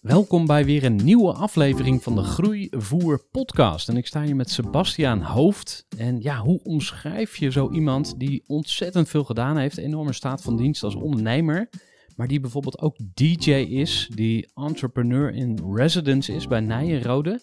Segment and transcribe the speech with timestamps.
[0.00, 3.88] Welkom bij weer een nieuwe aflevering van de Groeivoer podcast.
[3.88, 5.86] En ik sta hier met Sebastiaan Hoofd.
[5.96, 10.56] En ja, hoe omschrijf je zo iemand die ontzettend veel gedaan heeft, enorme staat van
[10.56, 11.70] dienst als ondernemer,
[12.16, 17.40] maar die bijvoorbeeld ook DJ is, die entrepreneur in residence is bij Nijenrode,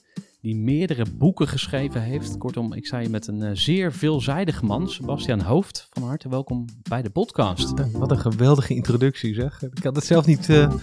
[0.47, 2.37] die meerdere boeken geschreven heeft.
[2.37, 5.87] Kortom, ik sta hier met een eh, zeer veelzijdige man, Sebastiaan Hoofd.
[5.89, 7.73] Van harte welkom bij de podcast.
[7.91, 9.61] Wat een geweldige introductie zeg.
[9.61, 10.73] Ik had het zelf niet eh,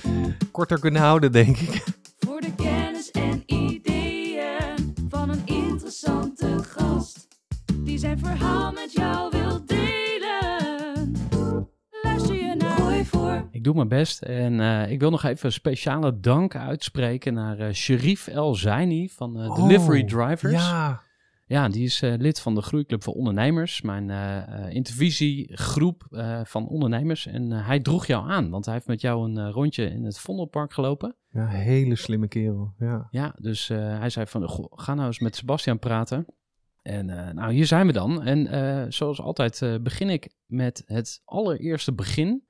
[0.50, 1.84] korter kunnen houden, denk ik.
[2.18, 7.28] Voor de kennis en ideeën van een interessante gast.
[7.78, 9.33] Die zijn verhaal met jou
[13.64, 17.58] Ik doe mijn best en eh, ik wil nog even een speciale dank uitspreken naar
[17.58, 20.52] eh Sherif El Zaini van eh, Delivery Oh, Drivers.
[20.52, 21.02] Ja,
[21.46, 24.10] Ja, die is lid van de Groeiclub voor Ondernemers, mijn
[24.70, 26.06] intervisiegroep
[26.44, 27.26] van ondernemers.
[27.26, 30.72] En hij droeg jou aan, want hij heeft met jou een rondje in het Vondelpark
[30.72, 31.16] gelopen.
[31.30, 32.74] ja hele slimme kerel.
[32.78, 33.08] Ja.
[33.10, 36.26] Ja, dus hij zei van, "Goh, ga nou eens met Sebastian praten.
[36.82, 38.22] En nou, hier zijn we dan.
[38.22, 42.43] En zoals altijd begin ik met het allereerste begin.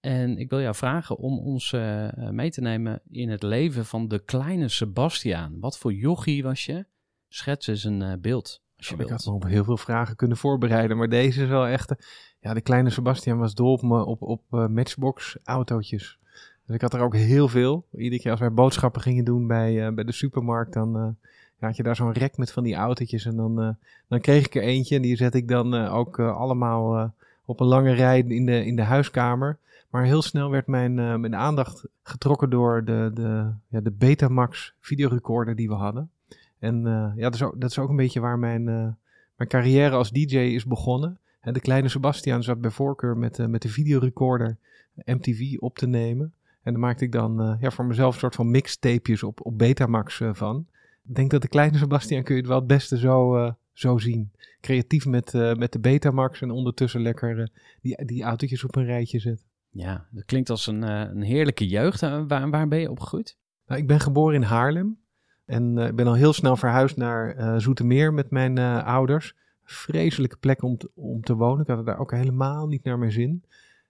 [0.00, 3.86] En ik wil jou vragen om ons eh, eh, mee te nemen in het leven
[3.86, 5.60] van de kleine Sebastiaan.
[5.60, 6.86] Wat voor jochie was je?
[7.28, 10.36] Schets eens een eh, beeld, als je Ik had me op heel veel vragen kunnen
[10.36, 11.94] voorbereiden, maar deze is wel echt...
[12.40, 16.18] Ja, de kleine Sebastian was dol op, me, op, op eh, Matchbox autootjes.
[16.66, 17.86] Dus ik had er ook heel veel.
[17.92, 21.16] Iedere keer als wij boodschappen gingen doen bij, bij de supermarkt, dan
[21.58, 23.24] ja, had je daar zo'n rek met van die autootjes.
[23.24, 23.76] En dan,
[24.08, 27.14] dan kreeg ik er eentje en die zet ik dan ook allemaal
[27.44, 29.58] op een lange rij in de, in de huiskamer.
[29.90, 34.74] Maar heel snel werd mijn, eh, mijn aandacht getrokken door de, de, ja, de Betamax
[34.80, 36.10] videorecorder die we hadden.
[36.58, 38.88] En eh, ja, dat is, ook, dat is ook een beetje waar mijn, eh,
[39.36, 41.18] mijn carrière als DJ is begonnen.
[41.40, 44.56] En de kleine Sebastian zat bij voorkeur met, met de videorecorder
[44.94, 46.32] MTV op te nemen.
[46.62, 50.22] En daar maakte ik dan ja, voor mezelf een soort van mixtapejes op, op Betamax
[50.32, 50.66] van.
[51.08, 54.30] Ik denk dat de kleine Sebastian kun je het wel het beste zo, zo zien.
[54.60, 57.50] Creatief met, met de Betamax en ondertussen lekker
[57.80, 59.46] die, die autootjes op een rijtje zetten.
[59.70, 62.02] Ja, dat klinkt als een, eh, een heerlijke jeugd.
[62.02, 63.36] Eh, waar, waar ben je opgegroeid?
[63.66, 64.98] Nou, ik ben geboren in Haarlem.
[65.44, 69.34] En eh, ik ben al heel snel verhuisd naar Zoetermeer met mijn ouders.
[69.64, 71.60] Vreselijke plek om te, om te wonen.
[71.60, 73.44] Ik had het daar ook helemaal niet naar mijn zin.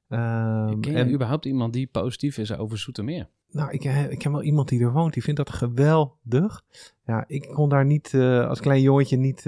[0.08, 3.28] Ehm, Ken je en, überhaupt iemand die positief is over Zoetermeer?
[3.50, 5.12] nou, ik, ik ken wel iemand die er woont.
[5.12, 6.62] Die vindt dat geweldig.
[7.04, 8.14] Ja, ik kon daar niet,
[8.48, 9.44] als klein jongetje, niet,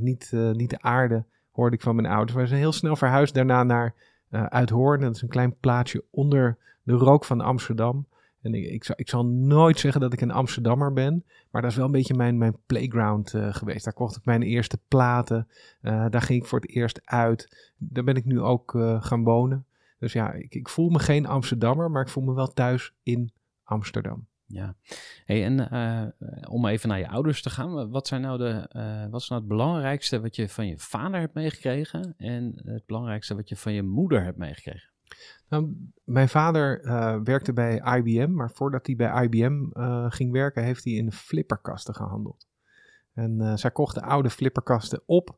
[0.00, 2.38] niet, niet de aarde, hoorde ik van mijn ouders.
[2.38, 3.94] We zijn heel snel verhuisd daarna naar
[4.34, 5.00] eh Uithoorn.
[5.00, 8.06] Dat is een klein plaatsje onder de rook van Amsterdam.
[8.42, 11.24] En ik, ik, zal, ik zal nooit zeggen dat ik een Amsterdammer ben.
[11.50, 13.84] Maar dat is wel een beetje mijn, mijn playground eh, geweest.
[13.84, 15.48] Daar kocht ik mijn eerste platen.
[15.80, 17.72] Eh, daar ging ik voor het eerst uit.
[17.76, 19.66] Daar ben ik nu ook gaan wonen.
[19.98, 23.32] Dus ja, ik, ik voel me geen Amsterdammer, maar ik voel me wel thuis in
[23.62, 24.26] Amsterdam.
[24.46, 24.74] Ja.
[25.24, 26.06] Hey, en eh,
[26.48, 27.90] om even naar je ouders te gaan.
[27.90, 31.20] Wat, zijn nou de, eh, wat is nou het belangrijkste wat je van je vader
[31.20, 32.14] hebt meegekregen?
[32.16, 34.88] En het belangrijkste wat je van je moeder hebt meegekregen?
[35.48, 39.66] Nou, mijn vader eh, werkte bij IBM, maar voordat hij bij IBM
[40.08, 42.46] ging werken, heeft hij in flipperkasten gehandeld.
[43.14, 45.36] En zij kochten oude flipperkasten op.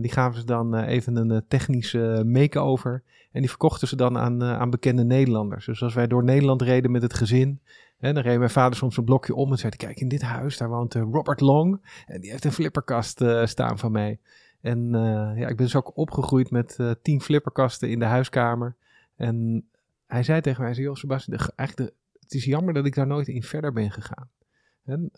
[0.00, 3.02] Die gaven ze dan even een technische make-over.
[3.32, 5.66] En die verkochten ze dan aan, aan bekende Nederlanders.
[5.66, 7.60] Dus als wij door Nederland reden met het gezin.
[8.02, 10.56] Hè, dan reed mijn vader soms een blokje om en zei: Kijk, in dit huis
[10.56, 11.82] daar woont eh, Robert Long.
[12.06, 14.18] En die heeft een flipperkast eh, staan van mij.
[14.60, 18.76] En eh, ja, ik ben dus ook opgegroeid met tien flipperkasten in de huiskamer.
[19.16, 19.68] En
[20.06, 23.06] hij zei tegen mij, hij zei, joh Sebastian, eigenlijk het is jammer dat ik daar
[23.06, 24.30] nooit in verder ben gegaan.
[24.84, 25.10] En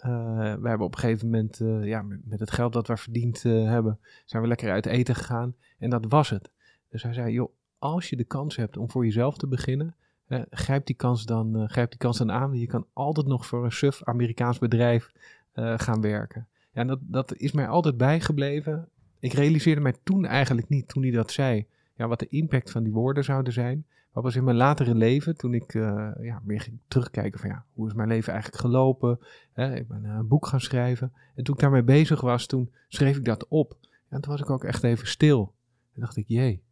[0.61, 4.43] wij hebben op een gegeven moment, ja, met, het geld dat we verdiend hebben, zijn
[4.43, 5.55] we lekker uit eten gegaan.
[5.79, 6.51] En dat was het.
[6.89, 9.95] Dus hij zei, joh, als je de kans hebt om voor jezelf te beginnen,
[10.35, 12.59] eh, grijp, die kans dan, eh, grijp die kans aan.
[12.59, 15.13] Je kan altijd nog voor een suf Amerikaans bedrijf
[15.53, 16.47] eh, gaan werken.
[16.73, 18.89] Ja, en dat, dat is mij altijd bijgebleven.
[19.19, 22.83] Ik realiseerde mij toen eigenlijk niet, toen hij dat zei, ja, wat de impact van
[22.83, 23.87] die woorden zouden zijn.
[24.13, 25.73] Maar pas in mijn latere leven, toen ik
[26.21, 29.19] ja, meer ging terugkijken van ja, hoe is mijn leven eigenlijk gelopen.
[29.53, 31.13] Hè, ik ben een boek gaan schrijven.
[31.35, 33.77] En toen ik daarmee bezig was, toen schreef ik dat op.
[34.09, 35.55] En toen was ik ook echt even stil.
[35.95, 36.63] En dacht ik, jee,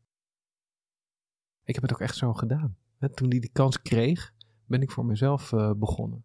[1.65, 2.77] ik heb het ook echt zo gedaan.
[3.11, 4.33] Toen hij die kans kreeg,
[4.67, 6.25] ben ik voor mezelf eh, begonnen.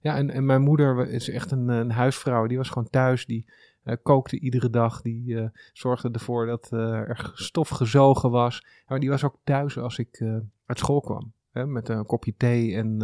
[0.00, 2.46] Ja, en, en mijn moeder is echt een, een huisvrouw.
[2.46, 3.26] Die was gewoon thuis.
[3.26, 3.46] Die
[3.82, 5.02] eh, kookte iedere dag.
[5.02, 8.66] Die eh, zorgde ervoor dat er stof gezogen was.
[8.86, 10.24] Maar die was ook thuis als ik
[10.66, 11.32] uit school kwam.
[11.50, 12.98] Hè, met een kopje thee en,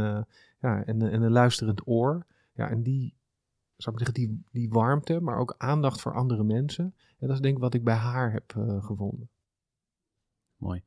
[0.60, 2.26] ja, en, en een luisterend oor.
[2.52, 3.14] Ja, en die,
[3.76, 6.84] zou ik zeggen, die, die warmte, maar ook aandacht voor andere mensen.
[7.18, 9.28] En dat is denk ik wat ik bij haar heb gevonden.
[10.56, 10.82] Mooi.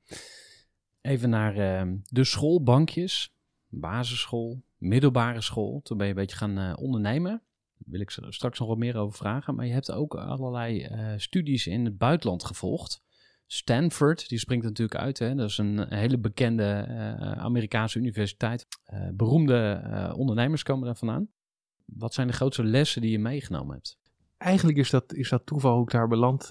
[1.01, 3.33] Even naar ehm, de schoolbankjes.
[3.67, 5.81] Basisschool, middelbare school.
[5.83, 7.31] Toen ben je een beetje gaan eh, ondernemen.
[7.77, 9.55] Daar wil ik straks nog wat meer over vragen.
[9.55, 13.01] Maar je hebt ook allerlei eh, studies in het buitenland gevolgd.
[13.47, 15.19] Stanford, die springt natuurlijk uit.
[15.19, 15.35] Hè?
[15.35, 18.67] Dat is een hele bekende eh, Amerikaanse universiteit.
[19.13, 21.29] Beroemde ondernemers komen daar vandaan.
[21.85, 23.97] Wat zijn de grootste lessen die je meegenomen hebt?
[24.37, 26.49] Eigenlijk is dat, is dat toeval hoe ik daar beland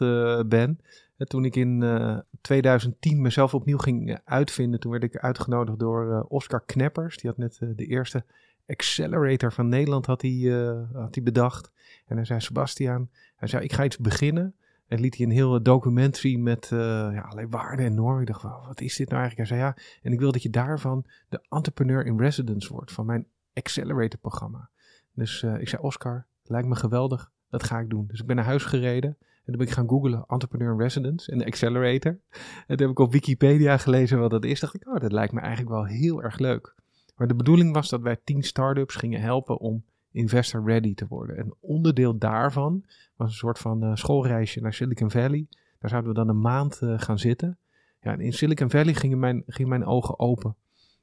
[0.48, 0.80] ben.
[1.20, 5.78] En toen ik in eh, 2010 mezelf opnieuw ging eh, uitvinden, toen werd ik uitgenodigd
[5.78, 7.16] door eh, Oscar Kneppers.
[7.16, 8.24] Die had net eh, de eerste
[8.66, 11.72] accelerator van Nederland had hij, eh, had hij bedacht.
[12.06, 14.54] En hij zei, Sebastiaan, hij zei, ik ga iets beginnen.
[14.86, 16.78] En liet hij een heel document zien met eh,
[17.12, 18.20] ja, allerlei waarden en normen.
[18.20, 19.50] Ik dacht, "Wauw, wat is dit nou eigenlijk?
[19.50, 23.06] Hij zei, ja, en ik wil dat je daarvan de entrepreneur in residence wordt van
[23.06, 24.70] mijn accelerator programma.
[25.14, 28.06] Dus eh, ik zei, Oscar, lijkt me geweldig, dat ga ik doen.
[28.06, 29.16] Dus ik ben naar huis gereden
[29.50, 32.18] toen ben ik gaan googlen entrepreneur in residence en accelerator.
[32.66, 34.60] En toen heb ik op Wikipedia gelezen wat dat is.
[34.60, 36.74] Dacht ik, oh, dat lijkt me eigenlijk wel heel erg leuk.
[37.16, 41.36] Maar de bedoeling was dat wij tien startups gingen helpen om investor ready te worden.
[41.36, 42.84] En onderdeel daarvan
[43.16, 45.46] was een soort van eh, schoolreisje naar Silicon Valley.
[45.78, 47.58] Daar zouden we dan een maand eh, gaan zitten.
[48.00, 50.54] Ja, en in Silicon Valley gingen mijn, mijn ogen open.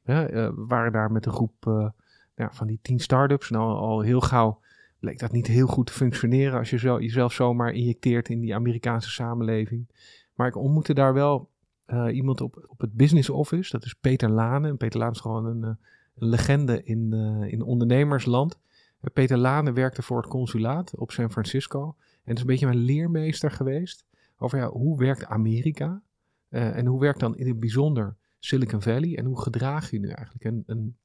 [0.04, 1.92] Ja, eh, we waren daar met een groep
[2.36, 3.54] ja, van die tien startups.
[3.54, 4.60] Al, al heel gauw
[5.00, 8.56] bleek dat niet heel goed te functioneren als je zo, jezelf zomaar injecteert in die
[8.56, 9.88] Amerikaanse samenleving.
[10.34, 11.50] Maar ik ontmoette daar wel
[11.86, 13.72] eh, iemand op, op het business office.
[13.72, 14.68] Dat is Peter Lane.
[14.68, 15.70] En Peter Lane is gewoon een, eh,
[16.16, 18.60] een legende in, eh, in ondernemersland.
[19.14, 21.96] Peter Lane werkte voor het consulaat op San Francisco.
[22.24, 24.06] En is een beetje mijn leermeester geweest
[24.38, 26.02] over ja, hoe werkt Amerika
[26.50, 30.44] en hoe werkt dan in het bijzonder Silicon Valley en hoe gedraag je nu eigenlijk?
[30.44, 30.96] En een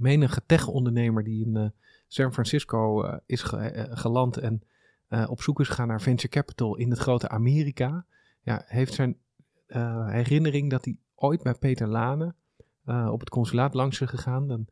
[0.00, 1.68] menige tech-ondernemer die eh,
[2.12, 4.62] San Francisco eh, is ge- eh, geland en
[5.08, 8.06] eh, op zoek is gegaan naar venture capital in het grote Amerika,
[8.42, 9.16] ja, heeft zijn
[9.66, 12.34] eh, herinnering dat hij ooit bij Peter Lane
[12.84, 14.48] eh, op het consulaat langs is gegaan.
[14.48, 14.66] Dan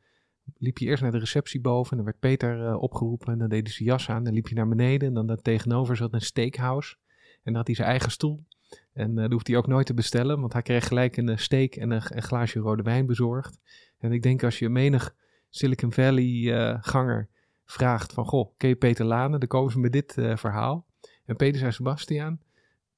[0.59, 3.51] liep je eerst naar de receptie boven en dan werd Peter eh, opgeroepen en dan
[3.51, 4.25] hij zijn jas aan.
[4.25, 6.97] Dan liep je naar beneden en dan daar tegenover zat een steakhouse
[7.35, 8.45] en dan had hij zijn eigen stoel.
[8.93, 11.37] En uh, dat hoeft hij ook nooit te bestellen, want hij kreeg gelijk een eh,
[11.37, 13.59] steak en een, een glaasje rode wijn bezorgd.
[13.99, 15.15] En ik denk als je menig
[15.51, 17.23] Silicon Valley eh,
[17.65, 19.39] vraagt van, goh, ken je Peter Lane?
[19.39, 20.87] Dan komen ze met dit eh, verhaal.
[21.25, 22.41] En Peter zei, Sebastiaan,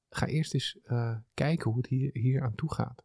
[0.09, 3.03] ga eerst eens eh, kijken hoe het hier, hier aan toe gaat.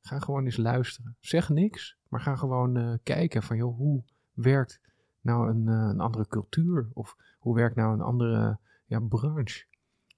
[0.00, 1.16] Ga gewoon eens luisteren.
[1.20, 4.80] Zeg niks, maar ga gewoon kijken van, hoe werkt
[5.20, 6.88] nou een, een andere cultuur?
[6.92, 9.64] Of hoe werkt nou een andere ja, branche?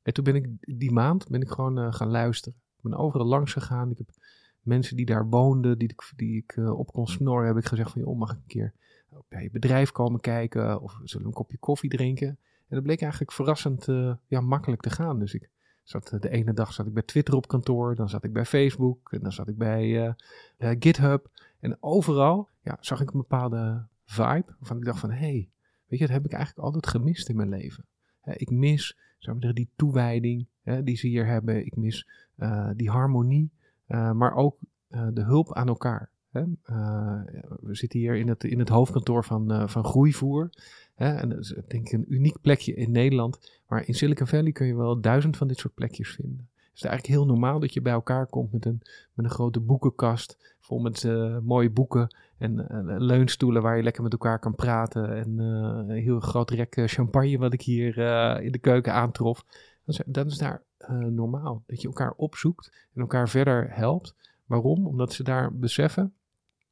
[0.03, 2.59] En toen ben ik die maand ben ik gewoon gaan luisteren.
[2.77, 3.91] Ik ben overal langs gegaan.
[3.91, 4.09] Ik heb
[4.67, 8.03] mensen die daar woonden, die die ik eh, op kon snorren, heb ik gezegd van,
[8.03, 8.73] joh, mag ik een keer
[9.29, 10.81] bij je bedrijf komen kijken?
[10.81, 12.29] Of zullen we een kopje koffie drinken?
[12.69, 15.19] En dat bleek eigenlijk verrassend eh, ja, makkelijk te gaan.
[15.19, 15.51] Dus ik
[15.83, 18.45] zat, eh, de ene dag zat ik bij Twitter op kantoor, dan zat ik bij
[18.45, 20.15] Facebook, en dan zat ik bij
[20.59, 21.31] GitHub.
[21.61, 25.51] En overal ja, zag ik een bepaalde vibe, waarvan ik dacht van, hé, hey,
[25.87, 27.87] weet je, dat heb ik eigenlijk altijd gemist in mijn leven.
[28.25, 30.47] Ik mis zou zeggen, die toewijding
[30.85, 31.67] die ze hier hebben.
[31.67, 32.09] Ik mis
[32.77, 33.51] die harmonie,
[33.87, 34.57] maar ook
[34.89, 36.11] eh, de hulp aan elkaar.
[36.31, 36.43] Hè.
[36.63, 37.21] Eh,
[37.61, 40.51] we zitten hier in het, in het hoofdkantoor van, eh, van Groeivoer.
[40.95, 43.61] Hè, en dat is denk ik een uniek plekje in Nederland.
[43.69, 46.49] Maar in Silicon Valley kun je wel duizend van dit soort plekjes vinden.
[46.77, 48.83] Het is eigenlijk heel normaal dat je bij elkaar komt met een,
[49.15, 50.57] met een grote boekenkast.
[50.61, 55.17] Vol met eh, mooie boeken en eh, leunstoelen waar je lekker met elkaar kan praten.
[55.17, 58.93] En eh, een heel groot rek eh, champagne wat ik hier eh, in de keuken
[58.93, 59.45] aantrof.
[59.85, 61.63] Dan dan is daar eh, normaal.
[61.67, 64.15] Dat je elkaar opzoekt en elkaar verder helpt.
[64.45, 64.87] Waarom?
[64.87, 66.15] Omdat ze daar beseffen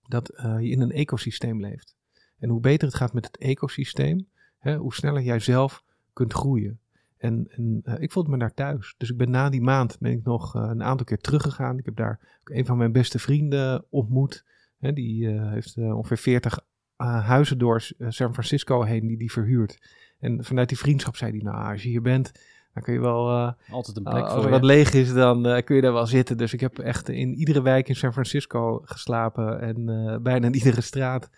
[0.02, 1.96] dat eh, je in een ecosysteem leeft.
[2.38, 6.78] En hoe beter het gaat met het ecosysteem, hè, hoe sneller jij zelf kunt groeien.
[7.16, 8.94] En, en eh, ik voelde me daar thuis.
[8.98, 11.78] Dus ik ben na die maand ben ik nog een aantal keer teruggegaan.
[11.78, 14.44] Ik heb daar een van mijn beste vrienden ontmoet.
[14.78, 16.58] Hè, die heeft ongeveer 40
[16.96, 19.78] huizen door San Francisco heen die die verhuurt.
[20.18, 22.32] En vanuit die vriendschap zei hij, nou als je hier bent,
[22.74, 23.30] dan kun je wel...
[23.30, 24.52] Uh, Altijd een plek als voor er je.
[24.52, 26.36] wat leeg is, dan uh, kun je daar wel zitten.
[26.36, 29.84] Dus ik heb echt in iedere wijk in San Francisco geslapen en
[30.22, 31.30] bijna in iedere straat.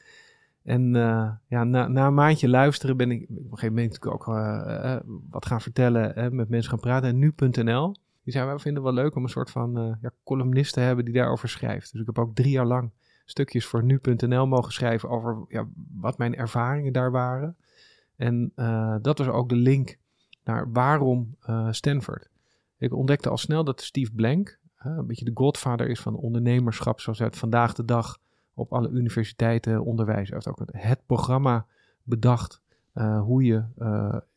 [0.63, 0.91] En
[1.49, 4.37] ja, na, na, een maandje luisteren ben ik op een gegeven moment natuurlijk ook
[5.31, 7.09] wat gaan vertellen, met mensen gaan praten.
[7.09, 10.73] En nu.nl, die zei, we vinden het wel leuk om een soort van ja, columnist
[10.73, 11.93] te hebben die daarover schrijft.
[11.93, 12.91] Dus ik heb ook drie jaar lang
[13.25, 15.67] stukjes voor nu.nl mogen schrijven over ja,
[16.01, 17.57] wat mijn ervaringen daar waren.
[18.17, 18.53] En
[19.03, 19.99] dat was ook de link
[20.47, 22.29] naar waarom uh, Stanford.
[22.79, 27.01] Ik ontdekte al snel dat Steve Blank, uh, een beetje de godvader is van ondernemerschap,
[27.01, 28.19] zoals uit vandaag de dag
[28.55, 30.31] op alle universiteiten onderwijs.
[30.31, 31.67] Heeft ook het programma
[32.03, 32.61] bedacht
[33.21, 33.65] hoe je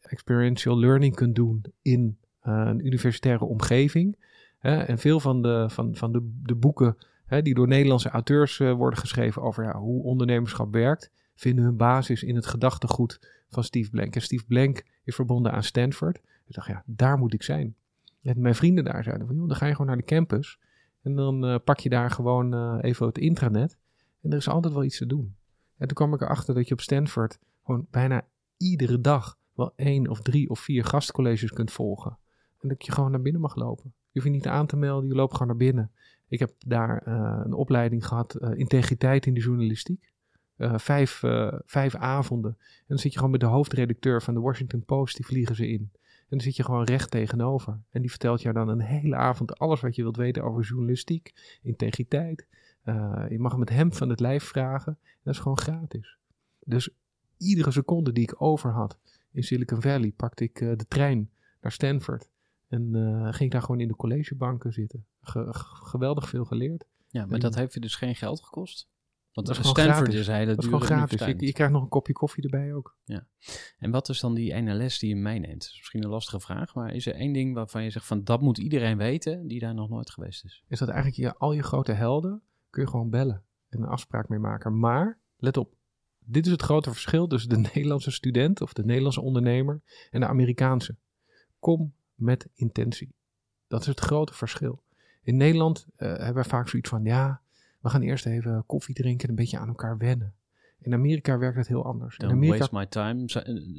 [0.02, 4.18] experiential learning kunt doen in een universitaire omgeving.
[4.60, 6.98] en veel van de, van, van de, de boeken
[7.42, 12.36] die door Nederlandse auteurs worden geschreven over ja, hoe ondernemerschap werkt, vinden hun basis in
[12.36, 13.20] het gedachtegoed
[13.50, 14.16] van Steve Blank.
[14.16, 16.18] En Steve Blank is verbonden aan Stanford.
[16.46, 17.76] Ik dacht, ja, daar moet ik zijn.
[18.22, 20.60] En mijn vrienden daar zeiden joh, dan ga je gewoon naar de campus.
[21.02, 23.78] En dan uh, pak je daar gewoon uh, even het intranet.
[24.22, 25.36] En er is altijd wel iets te doen.
[25.78, 28.26] En toen kwam ik erachter dat je op Stanford gewoon bijna
[28.58, 32.18] iedere dag wel één of drie of vier gastcolleges kunt volgen.
[32.62, 33.94] En dat je gewoon naar binnen mag lopen.
[34.12, 35.92] Je hoeft je niet aan te melden, je loopt gewoon naar binnen.
[36.28, 40.12] Ik heb daar uh, een opleiding gehad, integriteit in de journalistiek.
[40.60, 42.58] Uh, vijf, uh, vijf avonden.
[42.60, 45.68] En dan zit je gewoon met de hoofdredacteur van de Washington Post, die vliegen ze
[45.68, 45.90] in.
[45.94, 47.80] En dan zit je gewoon recht tegenover.
[47.90, 51.60] En die vertelt jou dan een hele avond alles wat je wilt weten over journalistiek,
[51.62, 52.48] integriteit.
[52.86, 54.98] Uh, je mag met hem van het lijf vragen.
[55.02, 56.18] En dat is gewoon gratis.
[56.64, 56.90] Dus
[57.38, 58.98] iedere seconde die ik over had
[59.32, 61.30] in Silicon Valley, pakte ik de trein
[61.62, 62.30] naar Stanford.
[62.68, 65.06] En ging ik daar gewoon in de collegebanken zitten.
[65.22, 65.48] Ge
[65.84, 66.86] geweldig veel geleerd.
[67.08, 68.88] Ja, maar en, dat heeft je dus geen geld gekost?
[69.34, 70.16] Want dat is Stanford gratis.
[70.16, 71.20] is hele Dat is gewoon gratis.
[71.20, 72.98] Je, je, krijgt nog een kopje koffie erbij ook.
[73.04, 73.28] Ja.
[73.78, 75.64] En wat is dan die ene les die je meeneemt?
[75.64, 78.42] Is misschien een lastige vraag, maar is er één ding waarvan je zegt van dat
[78.42, 80.64] moet iedereen weten die daar nog nooit geweest is?
[80.68, 84.30] Is dat eigenlijk je, al je grote helden kun je gewoon bellen en een afspraak
[84.30, 84.80] mee maken.
[84.80, 85.76] Maar let op,
[86.20, 90.28] dit is het grote verschil tussen de Nederlandse student of de Nederlandse ondernemer en de
[90.28, 90.96] Amerikaanse.
[91.60, 93.14] Kom met intentie.
[93.68, 94.84] Dat is het grote verschil.
[95.22, 97.42] In Nederland uh, hebben we vaak zoiets van ja
[97.80, 100.34] we gaan eerst even koffie drinken en een beetje aan elkaar wennen.
[100.82, 102.18] In Amerika werkt het heel anders.
[102.18, 103.26] Don't in Amerika, waste my time,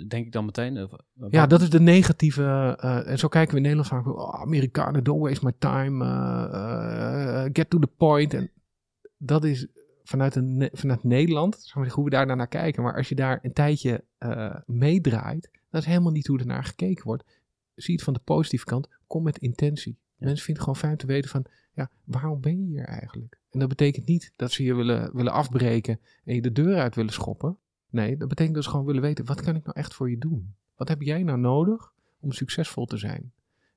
[0.08, 0.76] denk ik dan meteen.
[0.76, 0.86] Uh,
[1.30, 2.42] ja, dat is de negatieve.
[2.84, 4.06] Uh, en zo kijken we in Nederland vaak.
[4.06, 6.04] Oh, Amerikanen, don't waste my time.
[6.04, 8.34] Uh, get to the point.
[8.34, 8.50] En
[9.16, 9.66] dat is
[10.04, 12.82] vanuit, een, vanuit Nederland, hoe we daar naar kijken.
[12.82, 14.04] Maar als je daar een tijdje
[14.66, 17.24] meedraait, dat is helemaal niet hoe er naar gekeken wordt.
[17.74, 18.88] Zie het van de positieve kant.
[19.06, 19.98] Kom met intentie.
[20.20, 23.38] Mensen vinden gewoon fijn te weten van, ja, waarom ben je hier eigenlijk?
[23.50, 26.94] En dat betekent niet dat ze je willen, willen afbreken en je de deur uit
[26.94, 27.58] willen schoppen.
[27.90, 30.54] Nee, dat betekent dus gewoon willen weten, wat kan ik nou echt voor je doen?
[30.76, 33.32] Wat heb jij nou nodig om succesvol te zijn?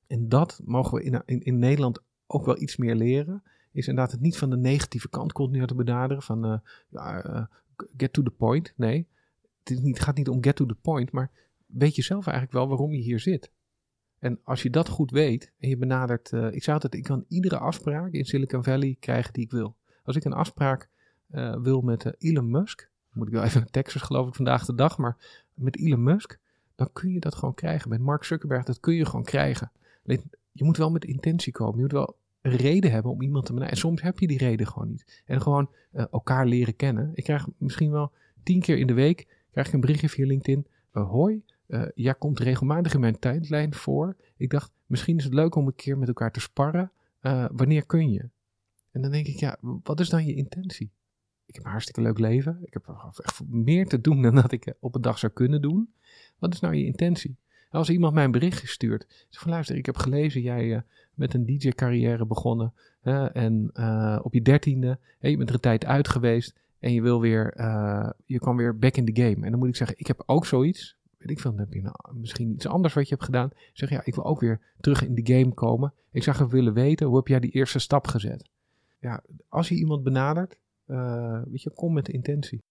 [0.06, 3.42] En dat mogen we in, in, in Nederland ook wel iets meer leren.
[3.72, 6.22] Is inderdaad het niet van de negatieve kant continu te benaderen.
[6.22, 7.44] Van ja, uh,
[7.96, 8.72] get to the point.
[8.76, 9.06] Nee,
[9.64, 11.12] het, het gaat niet om get to the point.
[11.12, 11.30] Maar
[11.66, 13.50] weet je zelf eigenlijk wel waarom je hier zit.
[14.24, 17.24] En als je dat goed weet en je benadert, uh, ik zei altijd, ik kan
[17.28, 19.76] iedere afspraak in Silicon Valley krijgen die ik wil.
[20.04, 20.88] Als ik een afspraak
[21.30, 24.64] uh, wil met uh, Elon Musk, moet ik wel even naar Texas geloof ik vandaag
[24.64, 25.16] de dag, maar
[25.54, 26.38] met Elon Musk,
[26.74, 27.88] dan kun je dat gewoon krijgen.
[27.88, 29.72] Met Mark Zuckerberg, dat kun je gewoon krijgen.
[30.52, 31.76] Je moet wel met intentie komen.
[31.76, 33.82] Je moet wel reden hebben om iemand te benaderen.
[33.82, 35.22] En soms heb je die reden gewoon niet.
[35.26, 37.10] En gewoon elkaar leren kennen.
[37.14, 38.12] Ik krijg misschien wel
[38.42, 40.66] tien keer in de week krijg ik een berichtje via LinkedIn.
[40.90, 41.42] hoi,
[41.74, 44.16] uh, jij komt regelmatig in mijn tijdlijn voor.
[44.36, 46.92] Ik dacht, misschien is het leuk om een keer met elkaar te sparren.
[47.22, 48.28] Uh, wanneer kun je?
[48.90, 50.90] En dan denk ik, ja, wat is dan je intentie?
[51.46, 52.58] Ik heb een hartstikke leuk leven.
[52.64, 55.92] Ik heb echt meer te doen dan dat ik op een dag zou kunnen doen.
[56.38, 57.36] Wat is nou je intentie?
[57.70, 60.80] Als iemand mij een berichtje stuurt, van luister, ik heb gelezen, jij uh,
[61.14, 62.72] bent een DJ-carrière begonnen
[63.32, 63.70] en
[64.22, 67.54] op je dertiende, je bent er een tijd uit geweest en je wil weer,
[68.24, 69.44] je kan weer back in the game.
[69.44, 71.82] En dan moet ik zeggen, ik heb ook zoiets, weet ik veel, dan heb je
[71.82, 73.50] nou misschien iets anders wat je hebt gedaan.
[73.72, 75.94] Zeg ja, ik wil ook weer terug in de game komen.
[76.10, 78.48] Ik zou even willen weten, hoe heb jij die eerste stap gezet?
[79.00, 82.62] Ja, als je iemand benadert, uh, weet je, kom met de intentie.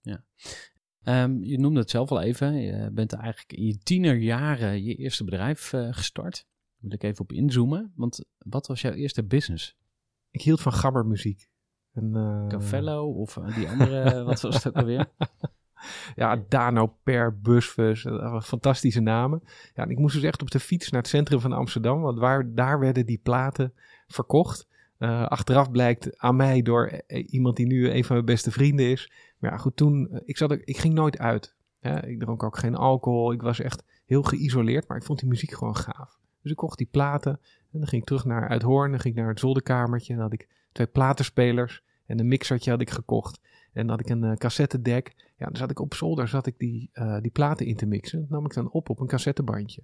[0.00, 0.24] Ja.
[1.04, 2.54] Um, je noemde het zelf al even.
[2.54, 6.46] Je bent eigenlijk in je tienerjaren je eerste bedrijf uh, gestart.
[6.78, 7.92] wil ik even op inzoomen.
[7.94, 9.76] Want wat was jouw eerste business?
[10.30, 11.48] Ik hield van gabbermuziek.
[11.92, 15.10] En, eh, Cavello of eh, die andere, wat was het ook alweer?
[16.14, 19.42] Ja, Dano Per, Busfus, waren fantastische namen.
[19.74, 22.18] Ja, en ik moest dus echt op de fiets naar het centrum van Amsterdam, want
[22.18, 23.72] waar, daar werden die platen
[24.06, 24.68] verkocht.
[24.98, 28.90] Eh, achteraf blijkt aan mij door eh, iemand die nu een van mijn beste vrienden
[28.90, 29.12] is.
[29.38, 31.54] Maar ja, goed, toen, eh, ik, zat, ik ging nooit uit.
[31.80, 32.06] Hè?
[32.06, 35.52] Ik dronk ook geen alcohol, ik was echt heel geïsoleerd, maar ik vond die muziek
[35.52, 36.18] gewoon gaaf.
[36.42, 37.40] Dus ik kocht die platen
[37.72, 40.30] en dan ging ik terug naar Uithoorn, dan ging ik naar het zolderkamertje en dan
[40.30, 43.40] had ik twee platenspelers en een mixertje had ik gekocht.
[43.72, 45.29] En dan had ik een eh, cassettedek.
[45.40, 48.20] Ja, dan zat ik op zolder zat ik die, eh, die platen in te mixen.
[48.20, 49.82] Dat nam ik dan op op een cassettebandje.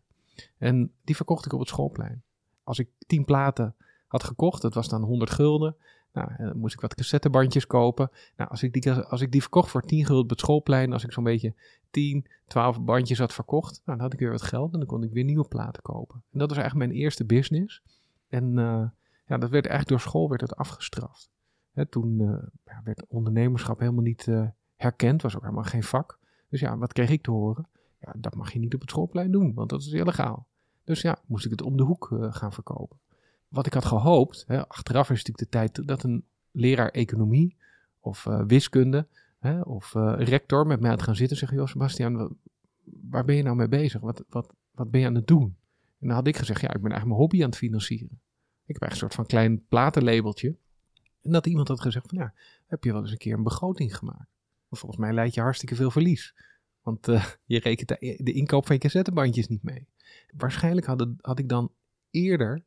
[0.58, 2.22] En die verkocht ik op het schoolplein.
[2.64, 3.74] Als ik tien platen
[4.06, 5.76] had gekocht, dat was dan 100 gulden.
[6.12, 8.10] Nou, dan moest ik wat cassettebandjes kopen.
[8.36, 11.04] Nou, als ik die, als ik die verkocht voor 10 gulden op het schoolplein, als
[11.04, 11.54] ik zo'n beetje
[11.90, 15.02] 10, 12 bandjes had verkocht, nou, dan had ik weer wat geld en dan kon
[15.02, 16.22] ik weer nieuwe platen kopen.
[16.32, 17.82] En dat was eigenlijk mijn eerste business.
[18.28, 18.88] En eh,
[19.26, 21.30] ja, dat werd eigenlijk door school werd het afgestraft.
[21.72, 24.28] Hè, toen eh, werd ondernemerschap helemaal niet
[24.76, 26.18] herkend, was ook helemaal geen vak.
[26.48, 27.66] Dus ja, wat kreeg ik te horen?
[28.00, 30.46] Ja, dat mag je niet op het schoolplein doen, want dat is illegaal.
[30.84, 32.98] Dus ja, moest ik het om de hoek eh, gaan verkopen.
[33.48, 37.56] Wat ik had gehoopt, hè, achteraf is natuurlijk de tijd dat een leraar economie
[38.00, 39.06] of eh, wiskunde
[39.38, 42.30] hè, of eh, rector met mij had gaan zitten en zeggen: Joh, Sebastian, wa-
[42.84, 44.00] waar ben je nou mee bezig?
[44.00, 45.56] Wat, wat, wat ben je aan het doen?
[45.98, 48.20] En dan had ik gezegd: Ja, ik ben eigenlijk mijn hobby aan het financieren.
[48.64, 50.56] Ik heb eigenlijk een soort van klein platenlabeltje.
[51.22, 52.34] En dat iemand had gezegd: van, Ja,
[52.66, 54.35] heb je wel eens een keer een begroting gemaakt?
[54.70, 56.34] Volgens mij leid je hartstikke veel verlies.
[56.86, 59.86] Want eh, je rekent de, de inkoop van je cassettebandjes niet mee.
[60.36, 61.72] Waarschijnlijk had, had ik dan
[62.10, 62.62] eerder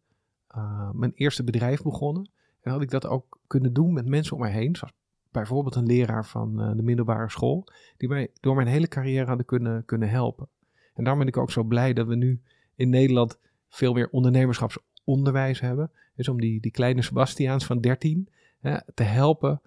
[0.47, 2.29] eh, mijn eerste bedrijf begonnen.
[2.61, 4.75] En had ik dat ook kunnen doen met mensen om mij heen.
[4.75, 4.93] Zoals
[5.31, 7.67] bijvoorbeeld een leraar van eh, de middelbare school.
[7.97, 10.47] Die mij door mijn hele carrière hadden kunnen, kunnen helpen.
[10.93, 12.41] En daarom ben ik ook zo blij dat we nu
[12.75, 13.39] in Nederland
[13.69, 15.91] veel meer ondernemerschapsonderwijs hebben.
[16.15, 18.29] Dus om die, die kleine Sebastiaans van 13
[18.59, 19.61] hè, te helpen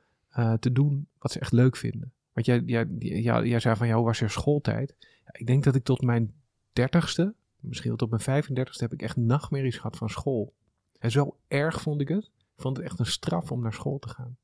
[0.60, 2.12] te doen wat ze echt leuk vinden.
[2.32, 4.96] Want jij, jij, jij, jij zei van, ja, hoe was je schooltijd?
[5.00, 6.34] Ja, ik denk dat ik tot mijn
[6.72, 10.54] dertigste, misschien wel tot mijn 35ste, heb ik echt nachtmerries gehad van school.
[10.98, 12.24] En zo erg vond ik het.
[12.54, 14.36] Ik vond het echt een straf om naar school te gaan.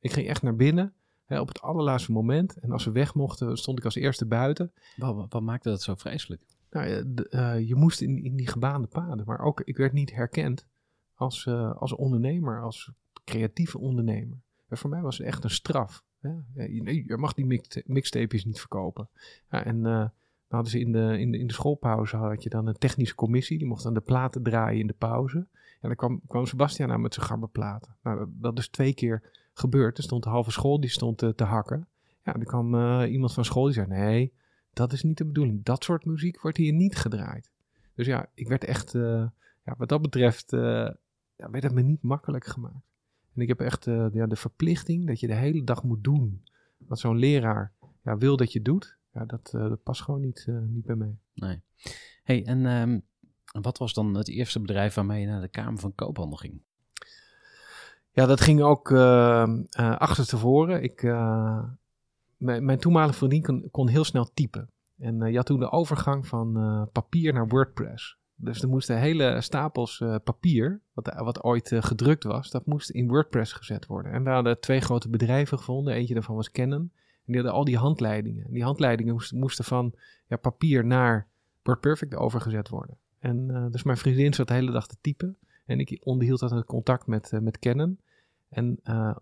[0.00, 2.56] Ik ging echt naar binnen hè, op het allerlaatste moment.
[2.58, 4.72] En als we weg mochten, stond ik als eerste buiten.
[4.96, 6.42] Wat, wat, wat maakte dat zo vreselijk?
[6.70, 9.26] Nou, de- eh, je moest in, in die gebaande paden.
[9.26, 10.66] Maar ook, ik werd niet herkend
[11.14, 12.90] als, eh, als ondernemer, als
[13.24, 14.38] creatieve ondernemer.
[14.78, 16.04] Voor mij was het echt een straf.
[16.20, 16.30] Hè?
[16.64, 19.08] Je, mag die mix- mixtapejes niet verkopen.
[19.50, 20.08] Ja, en eh,
[20.48, 23.58] hadden ze in de, in, de, schoolpauze had je dan een technische commissie.
[23.58, 25.38] Die mocht dan de platen draaien in de pauze.
[25.80, 27.96] En dan kwam, kwam Sebastian aan met zijn gabberplaten.
[28.02, 29.96] Nou, dat, dat is twee keer gebeurd.
[29.96, 31.86] Er stond de halve school die stond eh, te hakken.
[32.24, 34.32] Ja, dan kwam eh, iemand van school die zei: Nee,
[34.72, 35.64] dat is niet de bedoeling.
[35.64, 37.50] Dat soort muziek wordt hier niet gedraaid.
[37.94, 42.46] Dus ja, ik werd echt, ja, wat dat betreft, ja, werd het me niet makkelijk
[42.46, 42.89] gemaakt.
[43.40, 46.42] En ik heb echt eh, ja, de verplichting dat je de hele dag moet doen
[46.76, 47.72] wat zo'n leraar
[48.02, 48.96] ja, wil dat je doet.
[49.12, 51.16] Ja, dat, eh, dat past gewoon niet, eh, niet bij mij.
[51.34, 51.60] Nee.
[52.22, 53.00] hey, en ehm,
[53.62, 56.60] wat was dan het eerste bedrijf waarmee je naar de Kamer van Koophandel ging?
[58.12, 60.82] Ja, dat ging ook eh eh, achterstevoren.
[60.82, 61.02] Ik,
[62.36, 64.70] mijn, mijn toenmalige vriendin kon, kon heel snel typen.
[64.98, 68.18] En eh, je had toen de overgang van papier naar WordPress.
[68.42, 72.90] Dus er moesten hele stapels eh, papier, wat, wat ooit eh, gedrukt was, dat moest
[72.90, 74.12] in WordPress gezet worden.
[74.12, 75.94] En we hadden twee grote bedrijven gevonden.
[75.94, 76.80] Eentje daarvan was Canon.
[76.80, 78.44] En die hadden al die handleidingen.
[78.44, 79.94] En die handleidingen moesten, van
[80.26, 81.28] ja, papier naar
[81.62, 82.96] WordPerfect overgezet worden.
[83.18, 85.38] En eh, dus mijn vriendin zat de hele dag te typen.
[85.70, 88.00] En ik onderhield altijd contact met, eh, met Canon.
[88.48, 89.16] En eh,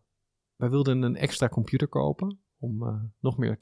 [0.57, 3.59] wij wilden een extra computer kopen om eh, nog meer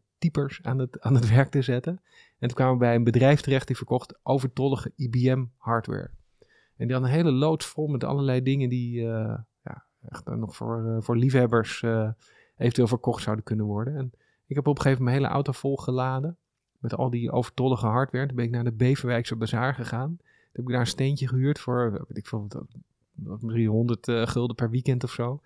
[0.62, 2.00] aan het, aan het werk te zetten.
[2.38, 6.10] En toen kwamen we bij een bedrijf terecht die verkocht overtollige IBM hardware.
[6.76, 10.56] En die had een hele loods vol met allerlei dingen die eh, ja, echt nog
[10.56, 12.10] voor, eh, voor liefhebbers eh,
[12.56, 13.96] eventueel verkocht zouden kunnen worden.
[13.96, 14.12] En
[14.46, 16.36] ik heb op een gegeven moment mijn hele auto volgeladen
[16.78, 18.26] met al die overtollige hardware.
[18.26, 20.16] Toen ben ik naar de Beverwijkse Bazaar gegaan.
[20.16, 22.66] Toen heb ik daar een steentje gehuurd voor, weet ik veel, wat,
[23.12, 25.40] wat, misschien 100 eh, gulden per weekend of zo.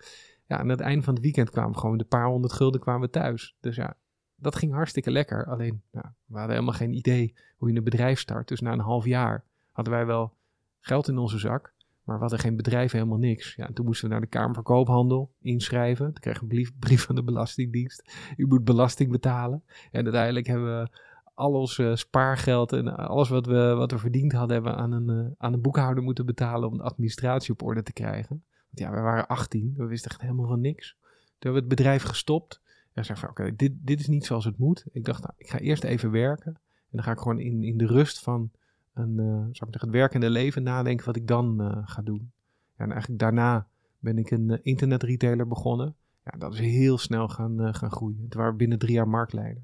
[0.45, 3.55] Ja, aan het einde van het weekend kwamen gewoon de paar honderd gulden kwamen thuis.
[3.59, 3.97] Dus ja,
[4.41, 5.45] dat ging hartstikke lekker.
[5.45, 8.47] Alleen, nou, we hadden helemaal geen idee hoe je een bedrijf start.
[8.47, 10.33] Dus na een half jaar hadden wij wel
[10.79, 11.73] geld in onze zak.
[12.03, 13.55] Maar we hadden geen bedrijf, helemaal niks.
[13.55, 16.05] Ja, en toen moesten we naar de Kamer van Koophandel inschrijven.
[16.05, 18.13] Toen kregen we een brief, van de Belastingdienst.
[18.37, 19.63] U moet belasting betalen.
[19.91, 20.89] En uiteindelijk hebben we
[21.33, 25.09] al ons spaargeld en alles wat we, wat we verdiend hadden, hebben we aan een,
[25.09, 28.43] eh, aan een boekhouder moeten betalen om de administratie op orde te krijgen.
[28.69, 30.95] Want ja, we waren 18, we wisten echt helemaal van niks.
[30.99, 32.61] Toen hebben we het bedrijf gestopt.
[32.93, 34.85] En zei van, oké, dit, dit is niet zoals het moet.
[34.91, 36.53] Ik dacht, nou, ik ga eerst even werken.
[36.53, 38.51] En dan ga ik gewoon in, in de rust van
[38.93, 42.31] een, eh, zou het werkende leven nadenken wat ik dan eh, ga doen.
[42.77, 43.67] Ja, en eigenlijk daarna
[43.99, 45.95] ben ik een eh, internetretailer begonnen.
[46.23, 48.23] Ja, dat is heel snel gaan, gaan groeien.
[48.23, 49.63] Het waren binnen drie jaar marktleider.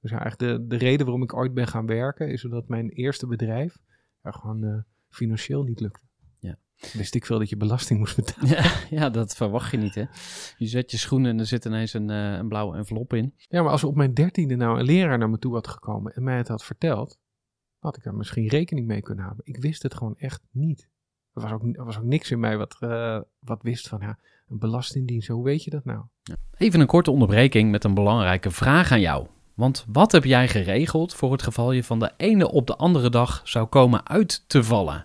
[0.00, 3.26] Dus eigenlijk de, de reden waarom ik ooit ben gaan werken, is omdat mijn eerste
[3.26, 3.78] bedrijf
[4.22, 6.05] gewoon financieel niet lukte.
[6.92, 8.48] Wist ik veel dat je belasting moest betalen.
[8.48, 10.04] Ja, ja, dat verwacht je niet, hè?
[10.56, 13.34] Je zet je schoenen en er zit ineens een, eh, een blauwe envelop in.
[13.36, 16.22] Ja, maar als op mijn dertiende nou een leraar naar me toe had gekomen en
[16.22, 17.18] mij het had verteld,
[17.78, 19.46] had ik er misschien rekening mee kunnen houden.
[19.46, 20.88] Ik wist het gewoon echt niet.
[21.32, 24.18] Er was ook, er was ook niks in mij wat, eh, wat wist van ja,
[24.48, 26.04] een belastingdienst, hoe weet je dat nou?
[26.56, 29.26] Even een korte onderbreking met een belangrijke vraag aan jou.
[29.54, 33.10] Want wat heb jij geregeld voor het geval je van de ene op de andere
[33.10, 35.04] dag zou komen uit te vallen?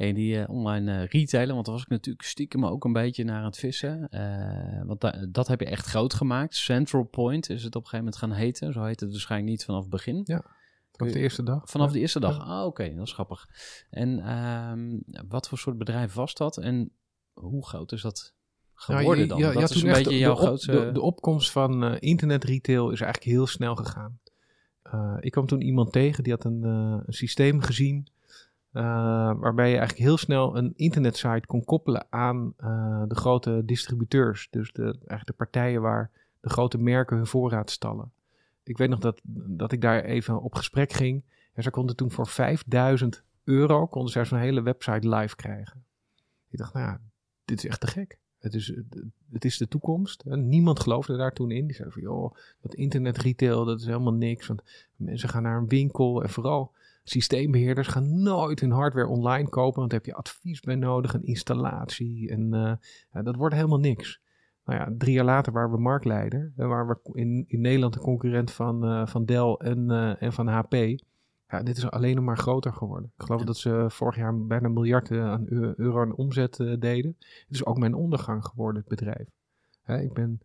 [0.00, 3.38] Hey, die eh, online retailer, want daar was ik natuurlijk stiekem ook een beetje naar
[3.38, 4.08] aan het vissen.
[4.08, 6.54] Eh, want da- dat heb je echt groot gemaakt.
[6.56, 8.72] Central Point is het op een gegeven moment gaan heten.
[8.72, 10.26] Zo heet het waarschijnlijk niet vanaf het begin.
[10.92, 11.62] Vanaf de eerste dag.
[11.70, 11.92] Vanaf Ja.
[11.92, 12.38] de eerste dag?
[12.48, 13.48] Ah, oké, dat is grappig.
[13.90, 16.56] En ehm, wat voor soort bedrijf was dat?
[16.56, 16.90] En
[17.32, 18.34] hoe groot is dat
[18.86, 19.38] Nou, geworden dan?
[19.38, 20.72] je- je dat is een beetje de- jouw de op- grootste...
[20.72, 24.18] De, de opkomst van eh internetretail is eigenlijk heel snel gegaan.
[25.20, 28.06] Ik kwam toen iemand tegen die had een, een systeem gezien.
[28.72, 28.82] Eh,
[29.36, 34.48] waarbij je eigenlijk heel snel een internetsite kon koppelen aan eh, de grote distributeurs.
[34.50, 38.12] Dus de, eigenlijk de partijen waar de grote merken hun voorraad stallen.
[38.62, 41.22] Ik weet nog dat, dat ik daar even op gesprek ging.
[41.52, 45.84] En ze konden toen voor 5000 euro konden ze zo'n hele website live krijgen.
[46.50, 46.98] Ik dacht, nou
[47.44, 48.18] dit is echt te gek.
[48.38, 48.74] Het is,
[49.32, 50.24] het is de toekomst.
[50.24, 51.66] Niemand geloofde daar toen in.
[51.66, 54.46] Die zei van, joh, dat internet retail, dat is helemaal niks.
[54.46, 54.62] Want
[54.96, 56.72] mensen gaan naar een winkel en vooral
[57.02, 59.78] systeembeheerders gaan nooit hun hardware online kopen.
[59.78, 62.30] Want daar heb je advies bij nodig, een installatie.
[62.30, 62.72] En eh,
[63.12, 64.20] ja, dat wordt helemaal niks.
[64.64, 66.52] Nou ja, drie jaar later waren we marktleider.
[66.56, 70.32] En waren we in, in Nederland de concurrent van, eh, van Dell en, eh, en
[70.32, 70.74] van HP.
[71.50, 73.12] Ja, dit is alleen nog maar groter geworden.
[73.16, 76.60] Ik geloof dat ze vorig jaar bijna een miljard eh, aan eu- euro aan omzet
[76.60, 77.16] eh, deden.
[77.18, 79.28] Het is ook mijn ondergang geworden, het bedrijf.
[79.82, 80.40] Hè, ik ben,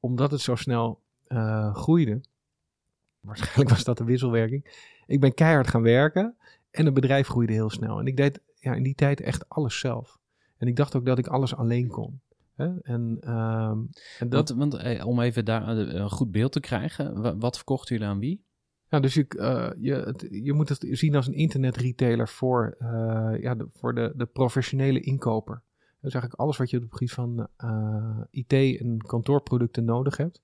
[0.00, 2.20] omdat het zo snel eh, groeide,
[3.20, 6.36] waarschijnlijk was dat de wisselwerking, ik ben keihard gaan werken
[6.70, 7.98] en het bedrijf groeide heel snel.
[7.98, 10.18] En ik deed ja, in die tijd echt alles zelf.
[10.56, 12.20] En ik dacht ook dat ik alles alleen kon.
[12.54, 12.78] Hè?
[12.82, 13.78] En, ehm,
[14.18, 17.36] en dat, Want, want eh, om even daar eh, een goed beeld te krijgen, wa-
[17.36, 18.42] wat verkochten jullie aan wie?
[18.88, 22.76] Ja, dus je, eh, je, het- je moet het zien als een internetretailer voor,
[23.40, 25.62] ja, de, voor de, de professionele inkoper.
[26.00, 27.48] Dus eigenlijk alles wat je op het gebied van
[28.30, 30.40] IT en kantoorproducten nodig hebt,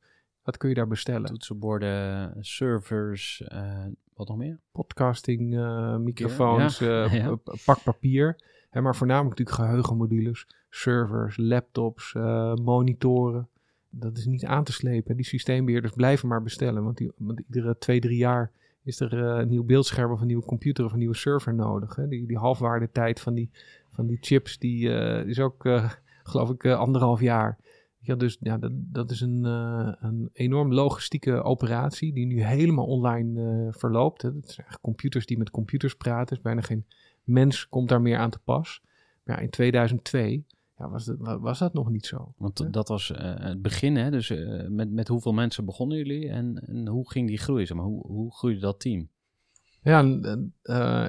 [0.46, 1.24] dat kun je daar bestellen.
[1.24, 4.58] Toetsenborden, servers, eh, wat nog meer?
[4.72, 7.38] Podcasting, eh, microfoons, Ja, eh, ja.
[7.64, 8.36] pak papier.
[8.70, 12.12] Hè, maar voornamelijk natuurlijk geheugenmodules, servers, laptops,
[12.62, 13.48] monitoren.
[13.90, 15.16] Dat is niet aan te slepen.
[15.16, 16.84] Die systeembeheerders blijven maar bestellen.
[16.84, 18.50] Want, die, want iedere twee, drie jaar
[18.82, 21.96] is er een nieuw beeldscherm of een nieuwe computer of een nieuwe server nodig.
[21.96, 22.08] Hè.
[22.08, 23.50] Die, die halfwaardetijd van die,
[23.92, 24.88] van die chips die,
[25.24, 25.68] is ook,
[26.22, 27.58] geloof ik, anderhalf jaar.
[28.06, 32.86] Ja, dus ja, dat, dat is een, eh, een enorm logistieke operatie die nu helemaal
[32.86, 34.22] online eh, verloopt.
[34.22, 34.28] Hè.
[34.28, 36.34] Het zijn eigenlijk computers die met computers praten.
[36.34, 36.86] Dus bijna geen
[37.24, 38.82] mens komt daar meer aan te pas.
[39.24, 40.46] Maar ja, in 2002
[40.78, 42.34] ja, was, dat, wa- was dat nog niet zo.
[42.36, 44.10] Want dat was eh, het begin, hè?
[44.10, 44.28] Dus
[44.68, 47.66] met, met hoeveel mensen begonnen jullie en, en hoe ging die groei?
[47.66, 49.08] Zeg maar, hoe, hoe groeide dat team?
[49.82, 50.54] Ja, en,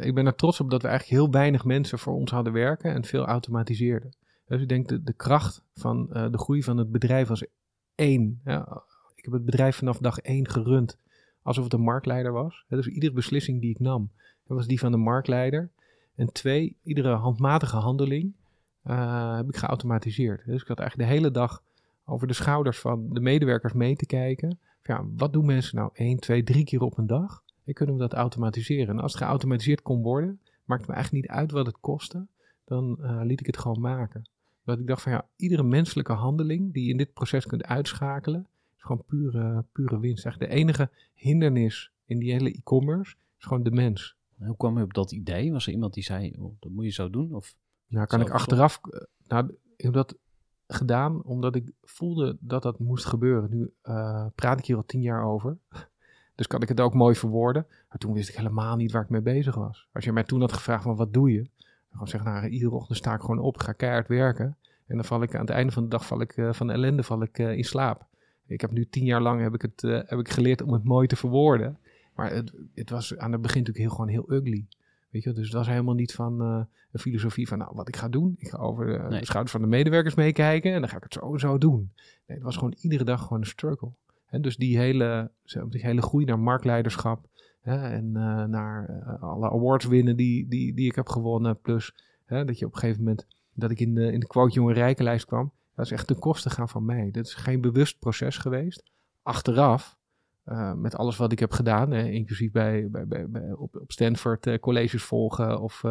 [0.03, 2.93] ik ben er trots op dat we eigenlijk heel weinig mensen voor ons hadden werken
[2.93, 4.15] en veel automatiseerden.
[4.47, 7.45] Dus ik denk de, de kracht van eh, de groei van het bedrijf was
[7.95, 8.41] één.
[9.15, 10.97] Ik heb het bedrijf vanaf dag één gerund
[11.41, 12.65] alsof het een marktleider was.
[12.67, 14.11] Dus iedere beslissing die ik nam,
[14.43, 15.71] was die van de marktleider.
[16.15, 18.33] En twee, iedere handmatige handeling
[18.83, 20.45] eh, heb ik geautomatiseerd.
[20.45, 21.63] Dus ik had eigenlijk de hele dag
[22.05, 24.59] over de schouders van de medewerkers mee te kijken.
[24.83, 27.43] Ja, wat doen mensen nou één, twee, drie keer op een dag?
[27.65, 28.95] En kunnen we dat automatiseren?
[28.95, 32.27] En als het geautomatiseerd kon worden, maakt me eigenlijk niet uit wat het kostte.
[32.65, 34.29] Dan eh, liet ik het gewoon maken.
[34.67, 38.47] Dat ik dacht van ja, iedere menselijke handeling die je in dit proces kunt uitschakelen,
[38.77, 40.25] is gewoon pure, pure winst.
[40.25, 44.15] Eigenlijk de enige hindernis in die hele e-commerce is gewoon de mens.
[44.37, 45.51] Hoe kwam je op dat idee?
[45.51, 47.33] Was er iemand die zei, oh, dat moet je zo doen?
[47.35, 47.55] Of
[47.87, 48.79] Nou, kan ik achteraf.
[48.91, 50.17] eh, Nou, ik heb dat
[50.67, 53.49] gedaan omdat ik voelde dat dat moest gebeuren.
[53.49, 55.57] Nu eh, praat ik hier al tien jaar over.
[56.35, 57.65] Dus kan ik het ook mooi verwoorden.
[57.89, 59.87] Maar toen wist ik helemaal niet waar ik mee bezig was.
[59.93, 61.49] Als je mij toen had gevraagd van wat doe je?
[61.97, 64.57] Gewoon zeggen, nou, iedere ochtend sta ik gewoon op, ga keihard werken.
[64.87, 66.73] En dan val ik aan het einde van de dag val ik, eh, van de
[66.73, 68.05] ellende val ik eh, in slaap.
[68.45, 70.83] Ik heb nu tien jaar lang heb ik het, eh, heb ik geleerd om het
[70.83, 71.77] mooi te verwoorden.
[72.15, 74.65] Maar het, het was aan het begin natuurlijk heel, gewoon heel ugly.
[75.09, 76.39] Weet je, dus het was helemaal niet van
[76.91, 78.35] een filosofie van, nou, wat ik ga doen.
[78.37, 79.19] Ik ga over Nee.
[79.19, 81.91] de schouders van de medewerkers meekijken en dan ga ik het zo en zo doen.
[82.25, 83.89] Nee, het was gewoon iedere dag gewoon een struggle.
[84.25, 85.31] Hè, dus die hele,
[85.69, 87.27] die hele groei naar marktleiderschap
[87.75, 91.59] en eh, naar eh, alle awards winnen die, die, die ik heb gewonnen.
[91.61, 91.93] Plus
[92.25, 94.73] hè, dat je op een gegeven moment, dat ik in de, in de quote jonge
[94.73, 95.51] rijkenlijst kwam.
[95.75, 97.11] Dat is echt ten koste gaan van mij.
[97.11, 98.83] Dat is geen bewust proces geweest.
[99.21, 99.97] Achteraf,
[100.43, 103.91] eh, met alles wat ik heb gedaan, hè, inclusief bij, bij, bij, bij- op, op
[103.91, 105.83] Stanford colleges volgen of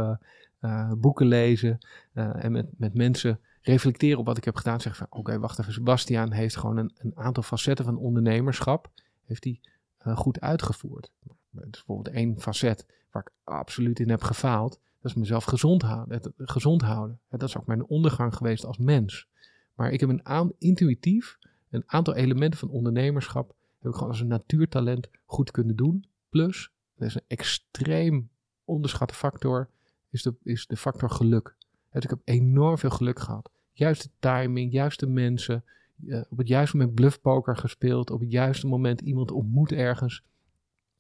[0.99, 1.79] boeken lezen
[2.13, 4.81] en met, met mensen reflecteren op wat ik heb gedaan.
[4.81, 8.91] Zeggen van, oké, wacht even, Sebastiaan heeft gewoon een, een aantal facetten van ondernemerschap,
[9.25, 9.61] heeft hij
[10.15, 11.11] goed uitgevoerd.
[11.65, 14.81] Het is bijvoorbeeld één facet waar ik absoluut in heb gefaald.
[15.01, 16.33] Dat is mezelf gezond houden.
[16.37, 17.21] Gezond houden.
[17.29, 19.29] Dat is ook mijn ondergang geweest als mens.
[19.75, 21.39] Maar ik heb een intuïtief
[21.71, 26.05] een aantal elementen van ondernemerschap heb ik gewoon als een natuurtalent goed kunnen doen.
[26.29, 28.29] Plus, er is een extreem
[28.65, 29.69] onderschatte factor,
[30.11, 31.55] is de, is de factor geluk.
[31.93, 33.51] Dus ik heb enorm veel geluk gehad.
[33.73, 35.65] Juiste timing, juiste mensen,
[36.07, 40.23] eh, op het juiste moment bluffpoker gespeeld, op het juiste moment iemand ontmoet ergens.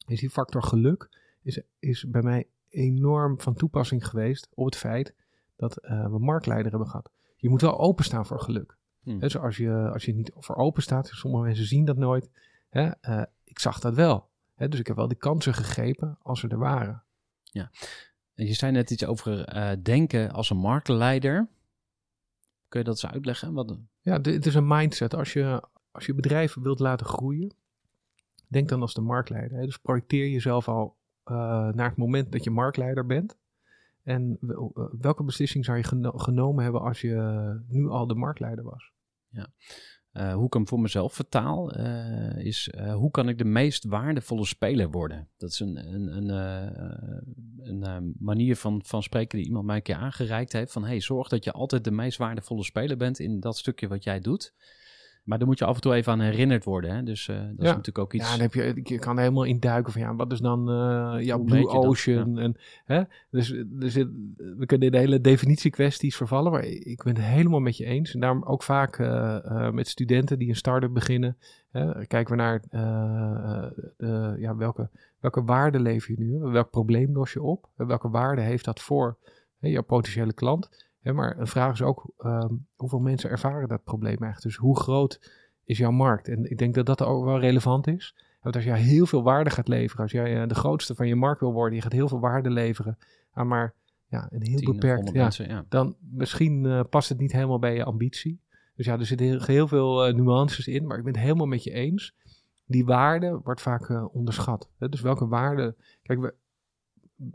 [0.07, 1.09] Is die factor geluk
[1.42, 5.14] is, is bij mij enorm van toepassing geweest op het feit
[5.57, 7.11] dat eh, we marktleider hebben gehad.
[7.37, 8.77] Je moet wel openstaan voor geluk.
[9.03, 9.19] Hmm.
[9.19, 12.31] Dus als je, als je niet voor open staat, sommige mensen zien dat nooit.
[12.69, 14.29] Hè, eh, ik zag dat wel.
[14.55, 17.03] Hè, dus ik heb wel die kansen gegrepen als ze er waren.
[18.35, 21.49] je zei net iets over eh, denken als een marktleider.
[22.69, 23.53] Kun je dat eens uitleggen?
[23.53, 25.14] Wat, Ja, dit het is een mindset.
[25.14, 27.55] Als je, als je bedrijf wilt laten groeien,
[28.47, 29.59] denk dan als de marktleider.
[29.59, 29.65] Hè.
[29.65, 31.37] Dus projecteer jezelf al eh,
[31.69, 33.37] naar het moment dat je marktleider bent.
[34.07, 34.57] En eh,
[34.99, 38.93] welke beslissing zou je geno- genomen hebben als je eh, nu al de marktleider was?
[40.13, 41.75] eh, hoe ik hem voor mezelf vertaal,
[42.39, 45.29] is hoe kan ik de meest waardevolle speler worden?
[45.37, 49.95] Dat is een, een, een, een manier van, van spreken die iemand mij een keer
[49.95, 50.73] aangereikt heeft.
[50.73, 54.05] Van hey, zorg dat je altijd de meest waardevolle speler bent in dat stukje wat
[54.05, 54.55] jij doet.
[55.27, 56.95] Maar daar moet je af en toe even aan herinnerd worden.
[56.95, 57.03] Hè?
[57.03, 58.25] Dus eh, dat is natuurlijk ook iets.
[58.25, 60.71] Ja, dan heb je, je kan er helemaal in duiken van ja, wat is dan
[60.71, 61.73] eh jouw Blue dat?
[61.73, 62.39] Ocean?
[62.39, 63.03] En, hè?
[63.31, 67.77] Dus er zit, we kunnen de hele definitiekwesties vervallen, maar ik ben het helemaal met
[67.77, 68.15] je eens.
[68.15, 71.37] En daarom ook vaak eh, met studenten die een start-up beginnen,
[71.71, 72.62] hè, kijken we naar
[73.97, 76.39] de, ja, welke, welke waarde lever je nu?
[76.39, 77.69] Welk probleem los je op?
[77.77, 79.17] Welke waarde heeft dat voor
[79.59, 80.86] hè, jouw potentiële klant?
[81.07, 84.42] Hè, maar een vraag is ook, ehm, hoeveel mensen ervaren dat probleem echt?
[84.42, 85.31] Dus hoe groot
[85.64, 86.29] is jouw markt?
[86.29, 88.16] En ik denk dat dat ook wel relevant is.
[88.40, 91.14] Want als jij heel veel waarde gaat leveren, als jij eh, de grootste van je
[91.14, 92.99] markt wil worden, je gaat heel veel waarde leveren
[93.33, 93.75] aan maar
[94.07, 95.64] ja, een heel 10 of beperkt, 100 ja, mensen, ja.
[95.69, 98.40] dan misschien eh, past het niet helemaal bij je ambitie.
[98.75, 101.47] Dus ja, er zitten heel, heel veel eh, nuances in, maar ik ben het helemaal
[101.47, 102.14] met je eens.
[102.64, 104.71] Die waarde wordt vaak onderschat.
[104.79, 104.88] Hè?
[104.88, 105.77] Dus welke waarde...
[106.03, 106.35] Kijk, we,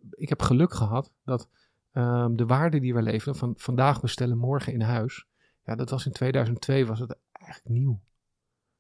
[0.10, 1.50] ik heb geluk gehad dat
[1.92, 5.26] ehm, de waarde die we leveren, van vandaag bestellen, morgen in huis,
[5.64, 8.02] ja, dat was in 2002 was het eigenlijk nieuw.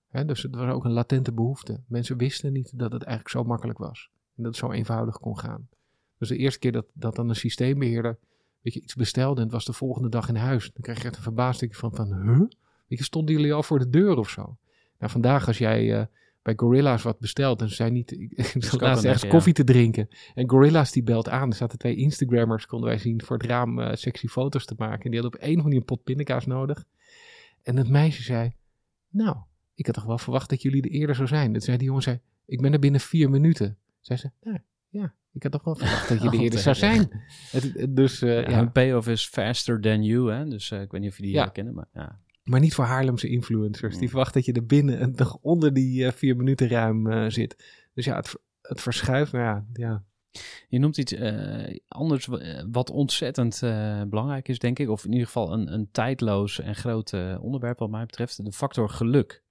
[0.07, 0.25] Hè?
[0.25, 1.83] Dus het was ook een latente behoefte.
[1.87, 4.09] Mensen wisten niet dat het eigenlijk zo makkelijk was.
[4.13, 5.69] En dat het zo eenvoudig kon gaan.
[6.17, 8.19] Dus de eerste keer dat, dat dan een systeembeheerder
[8.61, 10.71] weet je, iets bestelde en het was de volgende dag in huis.
[10.73, 12.39] Dan krijg je echt een verbaasd van, van huh?
[12.87, 14.57] Weet je, stonden jullie al voor de deur of zo?
[14.97, 16.05] Nou, vandaag als jij eh,
[16.41, 18.11] bij Gorilla's wat bestelt en ze zijn niet...
[18.17, 19.29] Ik, zat laatst een ergens ja.
[19.29, 21.49] koffie te drinken en Gorilla's die belt aan.
[21.49, 25.03] Er zaten twee Instagrammers, konden wij zien, voor het raam eh, sexy foto's te maken.
[25.03, 26.85] En die hadden op een of andere een pot pindakaas nodig.
[27.63, 28.51] En het meisje zei,
[29.09, 29.37] nou,
[29.75, 31.53] ik had toch wel verwacht dat jullie er eerder zou zijn.
[31.53, 33.77] Dat zei die jongen, zei, ik ben er binnen vier minuten.
[33.99, 36.75] Zei ze, nou, ja, ik had toch wel verwacht dat je er Wat eerder zou
[36.75, 37.21] zijn.
[37.51, 38.57] Het, het- dus, eh, Ja, ja.
[38.57, 40.31] Hun payoff is faster than you.
[40.31, 40.45] Hè?
[40.45, 41.43] Dus eh, ik weet niet of je die Ja.
[41.43, 41.49] ja.
[41.49, 41.73] kennen.
[41.73, 42.19] Maar ja.
[42.43, 43.93] Maar niet voor Haarlemse influencers.
[43.93, 44.07] Die Mm.
[44.09, 47.63] verwachten dat je er binnen en nog onder die eh, vier minuten ruim eh, zit.
[47.93, 49.31] Dus ja, het, het verschuift.
[49.31, 50.03] Maar ja, ja,
[50.67, 53.59] Je noemt iets eh, anders wa- wat ontzettend
[54.09, 54.89] belangrijk is, denk ik.
[54.89, 58.45] Of in ieder geval een, een tijdloos en groot onderwerp wat mij betreft.
[58.45, 59.43] De factor geluk.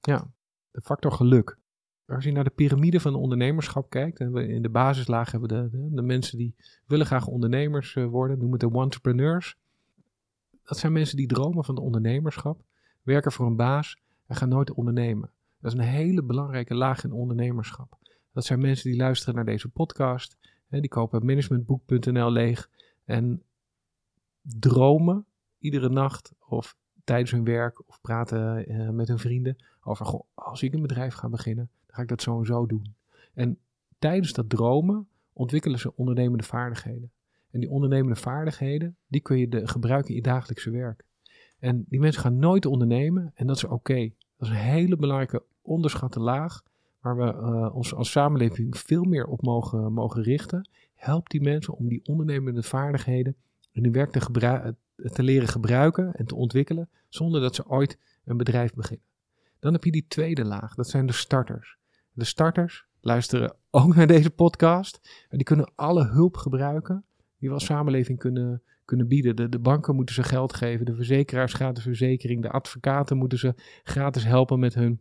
[0.00, 0.30] ja,
[0.70, 1.58] de factor geluk.
[2.06, 4.18] Als je naar de piramide van ondernemerschap kijkt.
[4.20, 6.54] En we in de basislaag hebben we de, de, de mensen die
[6.86, 8.38] willen graag ondernemers worden.
[8.38, 9.56] Noem het de entrepreneurs.
[10.66, 12.60] Dat zijn mensen die dromen van de ondernemerschap.
[13.02, 15.30] Werken voor een baas en gaan nooit ondernemen.
[15.60, 17.98] Dat is een hele belangrijke laag in ondernemerschap.
[18.32, 20.36] Dat zijn mensen die luisteren naar deze podcast.
[20.68, 22.70] Hè, die kopen managementboek.nl leeg.
[23.04, 23.42] En
[24.42, 25.24] dromen
[25.58, 30.74] iedere nacht of tijdens hun werk of praten eh, met hun vrienden over, als ik
[30.74, 32.94] een bedrijf ga beginnen, dan ga ik dat zo en zo doen.
[33.34, 33.58] En
[33.98, 37.10] tijdens dat dromen ontwikkelen ze ondernemende vaardigheden.
[37.50, 41.04] En die ondernemende vaardigheden, die kun je de, gebruiken in je dagelijkse werk.
[41.58, 44.10] En die mensen gaan nooit ondernemen en dat is oké.
[44.36, 46.62] Dat is een hele belangrijke onderschatte laag
[47.00, 50.68] waar we uh, ons als samenleving veel meer op mogen, mogen richten.
[50.94, 53.36] Help die mensen om die ondernemende vaardigheden
[53.72, 58.36] in hun werk te, te leren gebruiken en te ontwikkelen zonder dat ze ooit een
[58.36, 59.06] bedrijf beginnen.
[59.58, 61.76] Dan heb je die tweede laag, dat zijn de starters.
[62.12, 65.26] De starters luisteren ook naar deze podcast.
[65.28, 67.04] En die kunnen alle hulp gebruiken
[67.38, 69.36] die we als samenleving kunnen, kunnen bieden.
[69.36, 73.54] De, de banken moeten ze geld geven, de verzekeraars gratis verzekering, de advocaten moeten ze
[73.82, 75.00] gratis helpen met hun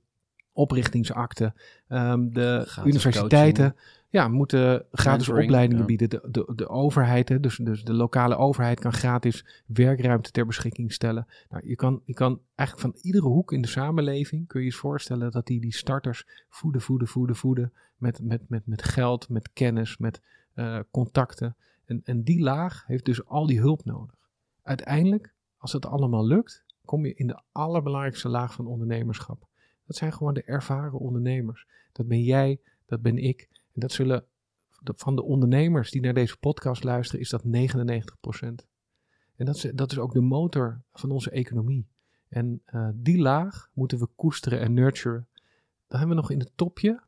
[0.55, 1.53] oprichtingsakte.
[1.89, 4.07] Um, de Gratis universiteiten coaching.
[4.09, 5.87] ja, moeten gratis Mentoring, opleidingen ja.
[5.87, 6.09] bieden.
[6.09, 10.93] De, de, de overheid, hè, dus, dus de lokale overheid kan gratis werkruimte ter beschikking
[10.93, 11.27] stellen.
[11.49, 14.73] Nou, je, kan, je kan eigenlijk van iedere hoek in de samenleving, kun je je
[14.73, 17.73] voorstellen dat die, die starters voeden, voeden, voeden, voeden.
[17.97, 20.21] Met, met, met, met geld, met kennis, met
[20.53, 21.55] eh, contacten.
[21.85, 24.29] En, en die laag heeft dus al die hulp nodig.
[24.61, 29.47] Uiteindelijk, als het allemaal lukt, kom je in de allerbelangrijkste laag van ondernemerschap.
[29.85, 31.67] Dat zijn gewoon de ervaren ondernemers.
[31.91, 33.49] Dat ben jij, dat ben ik.
[33.51, 34.25] En dat zullen
[34.83, 38.65] van de ondernemers die naar deze podcast luisteren, is dat 99%.
[39.35, 41.87] En dat is, dat is ook de motor van onze economie.
[42.27, 45.27] En eh, die laag moeten we koesteren en nurturen.
[45.87, 47.03] Dan hebben we nog in het topje,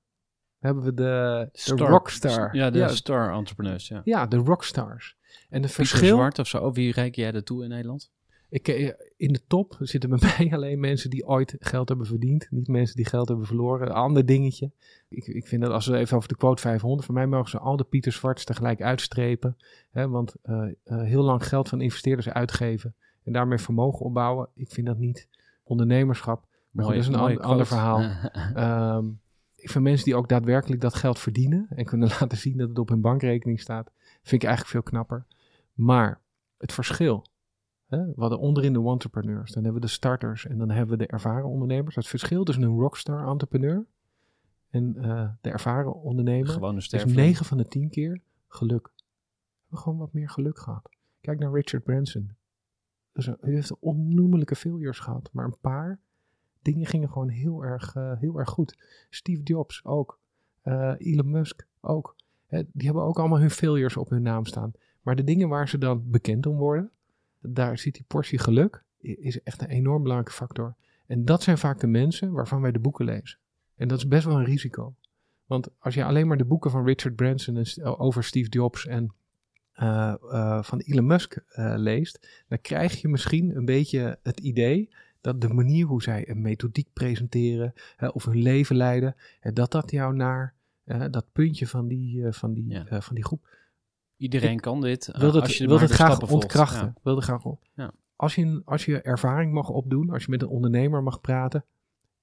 [0.60, 2.56] hebben we de, de Star- rockstar.
[2.56, 4.02] Ja, de ja, star entrepreneurs, ja.
[4.04, 5.16] ja, de rockstars.
[5.50, 6.16] En de Pieter verschil...
[6.16, 6.72] Zwart of zo.
[6.72, 8.12] Wie reken jij er toe in Nederland?
[8.50, 12.48] Ik, eh, in de top zitten bij mij alleen mensen die ooit geld hebben verdiend.
[12.50, 13.88] Niet mensen die geld hebben verloren.
[13.88, 14.72] Een ander dingetje.
[15.10, 17.06] Ik, ik vind dat als we even over de quote 500.
[17.06, 19.58] Voor mij mogen ze al de Pieter Zwarts tegelijk uitstrepen.
[19.92, 22.96] Hè, want eh, eh, heel lang geld van investeerders uitgeven.
[23.24, 24.50] En daarmee vermogen opbouwen.
[24.54, 25.28] Ik vind dat niet
[25.64, 26.46] ondernemerschap.
[26.72, 28.00] Maar goed, dat is een an- ander verhaal.
[28.56, 29.06] Ehm,
[29.70, 32.90] vind mensen die ook daadwerkelijk dat geld verdienen en kunnen laten zien dat het op
[32.90, 35.26] hun bankrekening staat, vind ik eigenlijk veel knapper.
[35.74, 36.22] Maar
[36.58, 37.26] het verschil,
[37.86, 41.04] hè, we hadden onderin de entrepreneurs, dan hebben we de starters en dan hebben we
[41.06, 41.96] de ervaren ondernemers.
[41.96, 43.86] Het verschil tussen een rockstar entrepreneur
[44.70, 47.18] en eh, de ervaren ondernemer is sterveling.
[47.18, 48.92] 9 van de 10 keer geluk.
[48.96, 49.04] We
[49.62, 50.90] hebben gewoon wat meer geluk gehad.
[51.22, 52.36] Kijk naar Richard Branson.
[53.12, 56.00] Dus hij heeft onnoemelijke failures gehad, maar een paar
[56.72, 58.78] dingen gingen gewoon heel erg, eh, heel erg goed.
[59.10, 60.20] Steve Jobs ook.
[60.62, 62.16] Eh, Elon Musk ook.
[62.46, 64.72] Hè, die hebben ook allemaal hun failures op hun naam staan.
[65.02, 66.92] Maar de dingen waar ze dan bekend om worden,
[67.40, 70.76] daar zit die portie geluk, is echt een enorm belangrijke factor.
[71.06, 73.40] En dat zijn vaak de mensen waarvan wij de boeken lezen.
[73.76, 74.96] En dat is best wel een risico.
[75.46, 79.14] Want als je alleen maar de boeken van Richard Branson over Steve Jobs en
[79.78, 84.90] eh, eh, van Elon Musk eh, leest, dan krijg je misschien een beetje het idee
[85.22, 89.72] dat de manier hoe zij een methodiek presenteren hè, of hun leven leiden, hè, dat
[89.72, 90.54] dat jou naar
[90.84, 92.86] eh, dat puntje van die, eh, van die, Ja.
[92.86, 93.48] eh, van die groep
[94.18, 95.08] Iedereen kan dit.
[95.08, 96.86] eh, wil het, als je wil het graag ontkrachten.
[96.88, 96.94] Ja.
[97.04, 97.62] Wil graag op.
[97.74, 97.92] Ja.
[98.16, 101.66] Als, je, als je ervaring mag opdoen, als je met een ondernemer mag praten,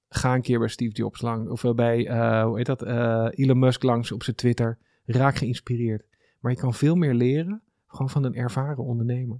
[0.09, 1.49] ga een keer bij Steve Jobs lang.
[1.49, 4.77] Of eh, bij, eh, hoe heet dat, eh, Elon Musk langs op zijn Twitter.
[5.05, 6.05] Raak geïnspireerd.
[6.39, 9.37] Maar je kan veel meer leren gewoon van een ervaren ondernemer.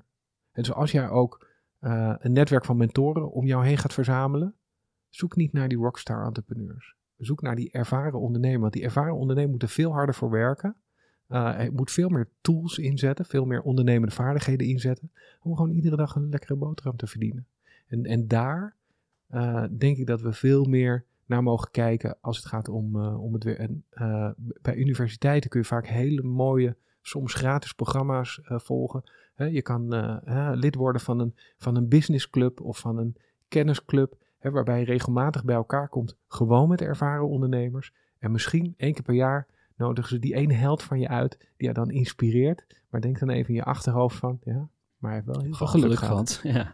[0.51, 1.47] En dus als jij ook
[1.85, 4.55] eh, een netwerk van mentoren om jou heen gaat verzamelen,
[5.09, 6.95] zoek niet naar die rockstar entrepreneurs.
[7.17, 8.59] Zoek naar die ervaren ondernemer.
[8.59, 10.75] Want die ervaren ondernemer moet er veel harder voor werken.
[11.29, 15.95] Uh, hij moet veel meer tools inzetten, veel meer ondernemende vaardigheden inzetten, om gewoon iedere
[15.95, 17.47] dag een lekkere boterham te verdienen.
[17.87, 18.75] En, en daar
[19.31, 23.33] uh, denk ik dat we veel meer naar mogen kijken als het gaat om, om
[23.33, 23.59] het weer.
[23.59, 23.83] En
[24.61, 29.03] bij universiteiten kun je vaak hele mooie, soms gratis programma's volgen.
[29.35, 33.15] He, je kan uh, lid worden van een, van een businessclub of van een
[33.47, 37.93] kennisclub, he, waarbij je regelmatig bij elkaar komt, gewoon met ervaren ondernemers.
[38.19, 39.47] En misschien één keer per jaar
[39.77, 42.65] nodigen ze die ene held van je uit, die jou dan inspireert.
[42.89, 45.67] Maar denk dan even in je achterhoofd van, ja, maar hij heeft wel heel veel
[45.67, 46.39] geluk, geluk gehad.
[46.43, 46.73] Ja.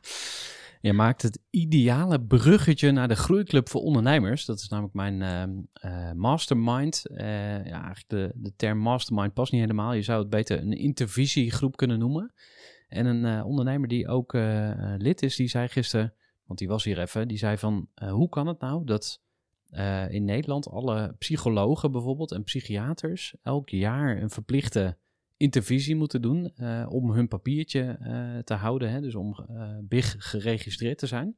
[0.82, 4.46] Je maakt het ideale bruggetje naar de Groeiclub voor Ondernemers.
[4.46, 7.04] Dat is namelijk mijn uh, uh, mastermind.
[7.12, 7.18] Uh,
[7.66, 9.94] ja, eigenlijk de, de term mastermind past niet helemaal.
[9.94, 12.34] Je zou het beter een intervisiegroep kunnen noemen.
[12.92, 16.14] En een uh, ondernemer die ook uh, lid is, die zei gisteren,
[16.46, 19.22] want die was hier even, die zei van, hoe kan het nou dat
[20.10, 24.98] in Nederland alle psychologen bijvoorbeeld en psychiaters elk jaar een verplichte
[25.38, 26.54] intervisie moeten doen
[26.88, 27.98] om hun papiertje
[28.44, 29.36] te houden, hè, dus om
[29.82, 31.36] BIG geregistreerd te zijn.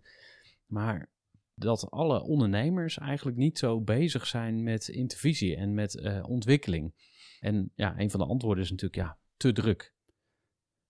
[0.66, 1.10] Maar
[1.56, 6.94] dat alle ondernemers eigenlijk niet zo bezig zijn met intervisie en met eh, ontwikkeling.
[7.40, 9.93] En ja, een van de antwoorden is natuurlijk ja, te druk.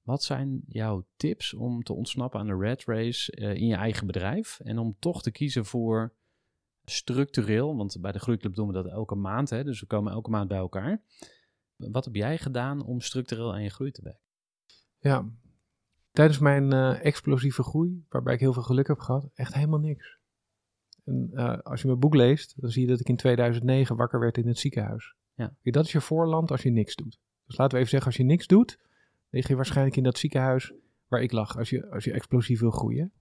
[0.04, 4.08] Wat zijn jouw tips om te ontsnappen aan de red race eh, in je eigen
[4.08, 6.14] bedrijf en om toch te kiezen voor
[6.86, 10.30] structureel, want bij de Groeiclub doen we dat elke maand, hè, dus we komen elke
[10.30, 11.01] maand bij elkaar.
[11.76, 14.22] Wat heb jij gedaan om structureel aan je groei te werken?
[14.99, 15.30] Ja,
[16.12, 20.18] tijdens mijn eh, explosieve groei, waarbij ik heel veel geluk heb gehad, echt helemaal niks.
[21.06, 24.20] En eh, als je mijn boek leest, dan zie je dat ik in 2009 wakker
[24.20, 25.16] werd in het ziekenhuis.
[25.34, 25.56] Ja.
[25.62, 27.20] Dat is je voorland als je niks doet.
[27.45, 28.80] Dus laten we even zeggen, als je niks doet,
[29.34, 30.73] lig je waarschijnlijk in dat ziekenhuis
[31.07, 33.11] waar ik lag, als je, als je explosief wil groeien.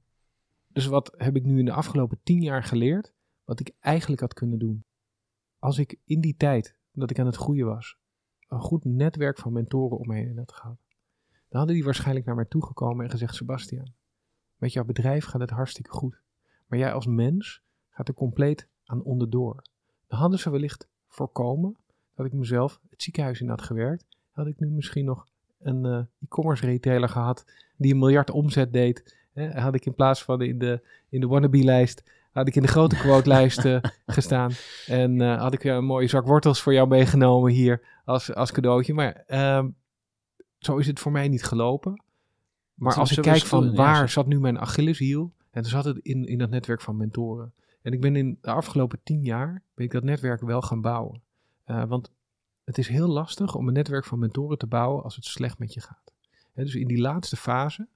[0.68, 3.12] Dus wat heb ik nu in de afgelopen tien jaar geleerd,
[3.44, 4.84] wat ik eigenlijk had kunnen doen?
[5.58, 7.96] Als ik in die tijd, dat ik aan het groeien was,
[8.48, 10.78] een goed netwerk van mentoren om me heen had gehad,
[11.48, 13.92] dan hadden die waarschijnlijk naar mij toegekomen en gezegd: Sebastian,
[14.56, 16.20] met jouw bedrijf gaat het hartstikke goed.
[16.66, 19.62] Maar jij als mens gaat er compleet aan onderdoor.
[20.06, 21.76] Dan hadden ze wellicht voorkomen
[22.14, 24.06] dat ik mezelf het ziekenhuis in had gewerkt.
[24.30, 25.26] Had ik nu misschien nog
[25.62, 27.44] een eh, e-commerce retailer gehad
[27.76, 29.16] die een miljard omzet deed.
[29.32, 32.02] Hè, had ik in plaats van in de, in de wannabe-lijst,
[32.32, 34.50] had ik in de grote quote-lijst eh, gestaan.
[34.86, 38.94] En eh, had ik een mooie zak wortels voor jou meegenomen hier als, als cadeautje.
[38.94, 39.68] Maar ehm,
[40.58, 42.02] zo is het voor mij niet gelopen.
[42.74, 46.26] Maar als ik kijk van waar zat nu mijn Achilleshiel, en dan zat het in,
[46.26, 47.52] in dat netwerk van mentoren.
[47.82, 51.22] En ik ben in de afgelopen tien jaar, ben ik dat netwerk wel gaan bouwen.
[51.64, 52.12] Eh, want
[52.64, 55.74] het is heel lastig om een netwerk van mentoren te bouwen als het slecht met
[55.74, 56.12] je gaat.
[56.54, 57.88] Dus in die laatste fase,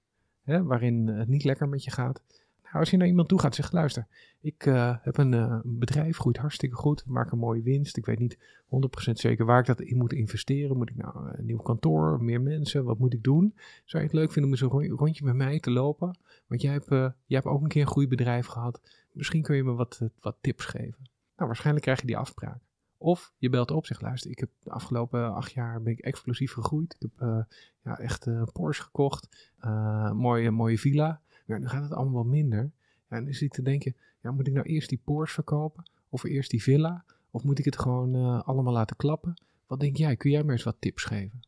[0.44, 2.22] waarin het niet lekker met je gaat.
[2.62, 4.06] Nou, als je naar iemand toe gaat zegt, luister,
[4.40, 7.96] ik eh, heb een eh, een bedrijf, groeit hartstikke goed, maak een mooie winst.
[7.96, 10.76] Ik weet niet 100% zeker waar ik dat in moet investeren.
[10.76, 13.54] Moet ik nou een nieuw kantoor, meer mensen, wat moet ik doen?
[13.84, 16.18] Zou je het leuk vinden om eens een rond- rondje met mij te lopen?
[16.46, 18.80] Want jij hebt, eh, jij hebt ook een keer een groeibedrijf gehad.
[19.12, 21.08] Misschien kun je me wat, eh, wat tips geven.
[21.36, 22.58] Nou, waarschijnlijk krijg je die afspraak.
[22.98, 26.52] Of je belt op, zegt luister, ik heb de afgelopen acht jaar ben ik explosief
[26.52, 26.94] gegroeid.
[26.94, 27.44] Ik heb eh,
[27.84, 31.20] ja, echt eh, een Porsche gekocht, eh, mooie, mooie villa.
[31.46, 32.70] Maar nu gaat het allemaal wat minder.
[33.08, 35.90] En dan zit te denken, ja, moet ik nou eerst die Porsche verkopen?
[36.08, 37.04] Of eerst die villa?
[37.30, 39.34] Of moet ik het gewoon eh, allemaal laten klappen?
[39.66, 40.16] Wat denk jij?
[40.16, 41.40] Kun jij me eens wat tips geven?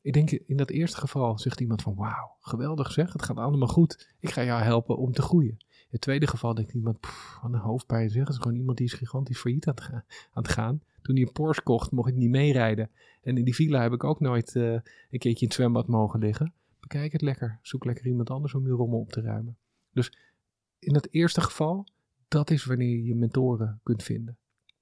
[0.00, 3.68] Ik denk in dat eerste geval zegt iemand van wauw, geweldig zeg, het gaat allemaal
[3.68, 4.14] goed.
[4.20, 5.56] Ik ga jou helpen om te groeien.
[5.92, 8.28] Het tweede geval denkt iemand, pff, wat een hoofdpijn zeg.
[8.28, 10.82] Is gewoon iemand die is gigantisch failliet aan het, ga- aan het gaan.
[11.02, 12.90] Toen hij een Porsche kocht, mocht ik niet meerijden.
[13.22, 16.20] En in die villa heb ik ook nooit eh, een keertje in het zwembad mogen
[16.20, 16.52] liggen.
[16.80, 17.58] Bekijk het lekker.
[17.62, 19.56] Zoek lekker iemand anders om je rommel op te ruimen.
[19.92, 20.12] Dus
[20.78, 21.86] in het eerste geval,
[22.28, 24.36] dat is wanneer je je mentoren kunt vinden.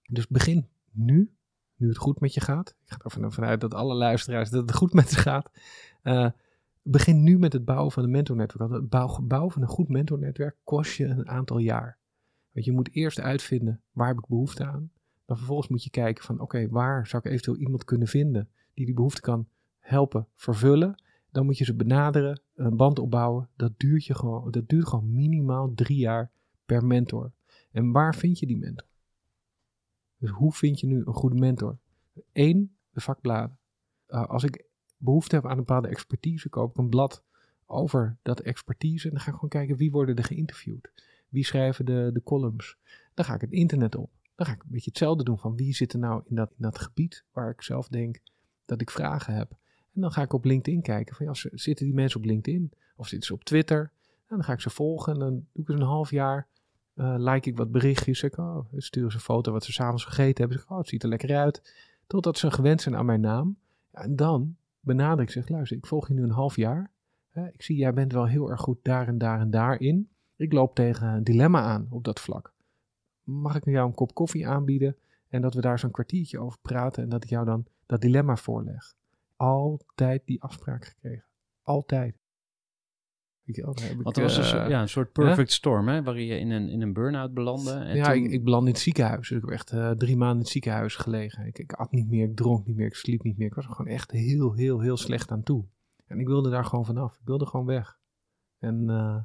[0.08, 1.30] Dus begin nu,
[1.76, 2.68] nu het goed met je gaat.
[2.84, 5.50] Ik ga ervan vanuit dat alle luisteraars dat het goed met ze gaat.
[6.02, 6.30] Eh,
[6.90, 8.70] begin nu met het bouwen van een mentornetwerk.
[8.70, 11.98] Want het bouw- bouwen van een goed mentornetwerk kost je een aantal jaar.
[12.52, 14.90] Want je moet eerst uitvinden waar heb ik behoefte aan.
[15.24, 18.86] Dan vervolgens moet je kijken van oké, waar zou ik eventueel iemand kunnen vinden die
[18.86, 21.02] die behoefte kan helpen vervullen.
[21.30, 23.48] Dan moet je ze benaderen, een band opbauwen.
[23.56, 26.30] Dat duurt, je gewoon, dat duurt gewoon minimaal drie jaar
[26.64, 27.32] per mentor.
[27.72, 28.86] En waar vind je die mentor?
[30.16, 31.78] Dus hoe vind je nu een goede mentor?
[32.32, 33.58] Eén, de vakbladen.
[34.08, 34.69] Uh, als ik
[35.00, 37.22] behoefte heb aan een bepaalde expertise, koop ik een blad
[37.66, 39.06] over dat expertise.
[39.06, 40.90] En dan ga ik gewoon kijken wie worden er geïnterviewd.
[41.28, 42.76] Wie schrijven de, de columns.
[43.14, 44.10] Dan ga ik het internet op.
[44.34, 46.62] Dan ga ik een beetje hetzelfde doen van wie zit er nou in dat, in
[46.62, 48.20] dat gebied waar ik zelf denk
[48.64, 49.50] dat ik vragen heb.
[49.94, 53.08] En dan ga ik op LinkedIn kijken van ja, zitten die mensen op LinkedIn of
[53.08, 53.92] zitten ze op Twitter?
[54.26, 56.46] En dan ga ik ze volgen en dan doe ik eens een half jaar
[56.94, 58.18] eh, like ik wat berichtjes.
[58.18, 60.58] Zeg oh, sturen ze een foto wat ze s'avonds gegeten hebben.
[60.58, 61.74] Zeg oh, het ziet er lekker uit.
[62.06, 63.56] Totdat ze gewend zijn aan mijn naam.
[63.90, 66.92] En dan benader ik zeg, luister, ik volg je nu een half jaar.
[67.52, 70.10] Ik zie, jij bent wel heel erg goed daar en daar en daarin.
[70.36, 72.54] Ik loop tegen een dilemma aan op dat vlak.
[73.22, 74.96] Mag ik jou een kop koffie aanbieden
[75.28, 78.36] en dat we daar zo'n kwartiertje over praten en dat ik jou dan dat dilemma
[78.36, 78.94] voorleg?
[79.36, 81.24] Altijd die afspraak gekregen.
[81.62, 82.19] Altijd.
[83.56, 86.26] Heb ik, Want er was een, eh, soort- ja, een soort perfect storm, hè, waarin
[86.26, 87.72] je in een, in een burn-out belandde.
[87.72, 89.28] En ja, toen- ik, ik belandde in het ziekenhuis.
[89.28, 91.46] Dus ik heb echt eh, drie maanden in het ziekenhuis gelegen.
[91.46, 93.46] Ik, ik at niet meer, ik dronk niet meer, ik sliep niet meer.
[93.46, 95.64] Ik was er gewoon echt heel, heel, heel slecht aan toe.
[96.06, 97.12] En ik wilde daar gewoon vanaf.
[97.14, 97.98] Ik wilde gewoon weg.
[98.58, 99.16] En eh,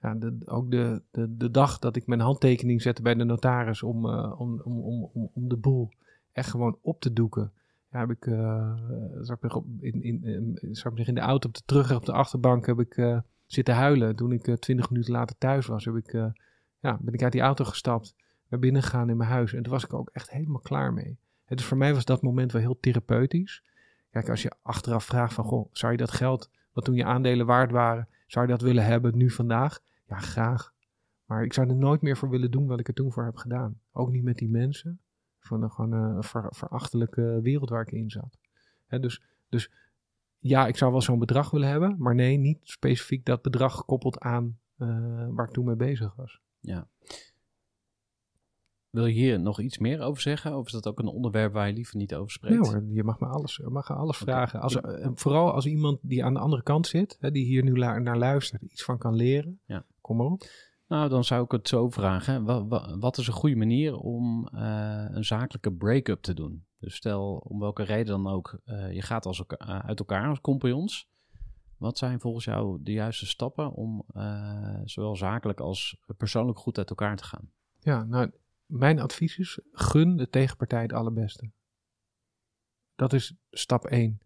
[0.00, 3.82] ja, de, ook de, de, de dag dat ik mijn handtekening zette bij de notaris
[3.82, 4.80] om, om, om,
[5.12, 5.88] om, om, de boel
[6.32, 7.52] echt gewoon op te doeken.
[7.90, 8.74] Ja, heb ik, eh,
[9.20, 10.58] zou ik in, in, in,
[11.06, 12.96] in de auto op de terug op de achterbank heb ik
[13.52, 14.16] zitten huilen.
[14.16, 16.26] Toen ik twintig minuten later thuis was, heb ik, eh,
[16.78, 18.14] ja, ben ik uit die auto gestapt,
[18.48, 19.52] naar binnen gegaan in mijn huis.
[19.52, 21.18] En toen was ik ook echt helemaal klaar mee.
[21.44, 23.62] En dus voor mij was dat moment wel heel therapeutisch.
[24.10, 27.46] Kijk, als je achteraf vraagt van, goh, zou je dat geld, wat toen je aandelen
[27.46, 29.80] waard waren, zou je dat willen hebben nu vandaag?
[30.08, 30.72] Ja, graag.
[31.24, 33.36] Maar ik zou er nooit meer voor willen doen wat ik er toen voor heb
[33.36, 33.80] gedaan.
[33.92, 35.00] Ook niet met die mensen.
[35.38, 38.38] Van een gewoon verachtelijke wereld waar ik in zat.
[38.88, 39.70] Dus, dus
[40.40, 41.94] ja, ik zou wel zo'n bedrag willen hebben.
[41.98, 46.40] Maar nee, niet specifiek dat bedrag gekoppeld aan eh, waar ik toen mee bezig was.
[48.90, 50.56] Wil je hier nog iets meer over zeggen?
[50.56, 52.60] Of is dat ook een onderwerp waar je liever niet over spreekt?
[52.60, 54.60] Nee hoor, je mag me alles, je mag alles vragen.
[54.60, 57.72] Als, en vooral als iemand die aan de andere kant zit, hè, die hier nu
[57.72, 59.60] naar luistert, iets van kan leren.
[59.64, 59.84] Ja.
[60.00, 60.42] Kom maar op.
[60.88, 62.44] Nou, dan zou ik het zo vragen.
[62.44, 66.64] Wa- wa- Wat, is een goede manier om eh, een zakelijke break-up te doen?
[66.80, 70.28] Dus stel, om welke reden dan ook, eh, je gaat als elka- eh, uit elkaar
[70.28, 71.08] als compagnons.
[71.76, 76.90] Wat zijn volgens jou de juiste stappen om eh, zowel zakelijk als persoonlijk goed uit
[76.90, 77.50] elkaar te gaan?
[77.80, 78.30] Ja, nou,
[78.66, 81.50] mijn advies is, gun de tegenpartij het allerbeste.
[82.94, 84.20] Dat is stap 1.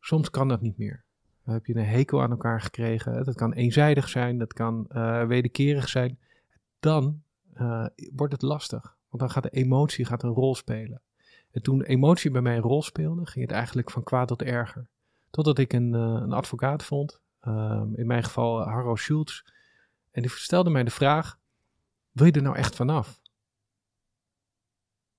[0.00, 1.04] Soms kan dat niet meer.
[1.44, 3.24] Dan heb je een hekel aan elkaar gekregen.
[3.24, 4.86] Dat kan eenzijdig zijn, dat kan
[5.26, 6.18] wederkerig zijn.
[6.80, 7.22] Dan
[8.14, 8.96] wordt het lastig.
[9.08, 11.02] Want dan gaat de emotie gaat een rol spelen.
[11.50, 14.86] En toen emotie bij mij een rol speelde, ging het eigenlijk van kwaad tot erger.
[15.30, 19.42] Totdat ik een, eh, een advocaat vond, ehm, in mijn geval Harro Schultz.
[20.10, 21.38] En die stelde mij de vraag,
[22.12, 23.20] wil je er nou echt vanaf?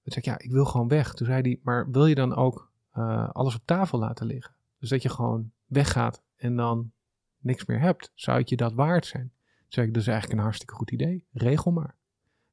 [0.03, 1.13] Toen zei ik, ja, ik wil gewoon weg.
[1.13, 4.55] Toen zei hij, maar wil je dan ook eh, alles op tafel laten liggen?
[4.79, 6.91] Dus dat je gewoon weggaat en dan
[7.37, 8.11] niks meer hebt.
[8.13, 9.31] Zou het je dat waard zijn?
[9.57, 11.25] Toen zei ik, dat is eigenlijk een hartstikke goed idee.
[11.31, 11.95] Regel maar.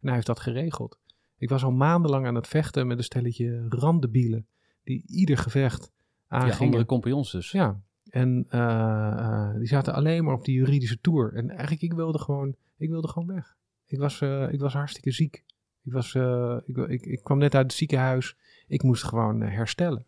[0.00, 0.98] En hij heeft dat geregeld.
[1.39, 4.47] Ik was al maandenlang aan het vechten met een stelletje randebielen.
[4.84, 5.93] Die ieder gevecht
[6.30, 6.59] Ja, aangingen.
[6.59, 7.51] andere compagnons dus.
[7.51, 7.80] Ja,
[8.11, 11.34] en eh, eh, die zaten alleen maar op die juridische tour.
[11.34, 13.57] En eigenlijk, ik wilde gewoon, ik wilde gewoon weg.
[13.86, 15.45] Ik was, eh, ik was hartstikke ziek.
[15.82, 16.14] Ik, was,
[16.64, 18.36] ik, ik, ik kwam net uit het ziekenhuis.
[18.66, 20.07] Ik moest gewoon herstellen.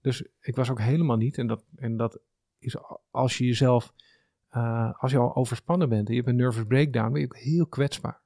[0.00, 1.38] Dus ik was ook helemaal niet.
[1.38, 2.20] En dat, en dat
[2.58, 2.76] is
[3.10, 3.92] als je jezelf,
[4.98, 7.66] als je al overspannen bent en je hebt een nervous breakdown, ben je ook heel
[7.66, 8.20] kwetsbaar.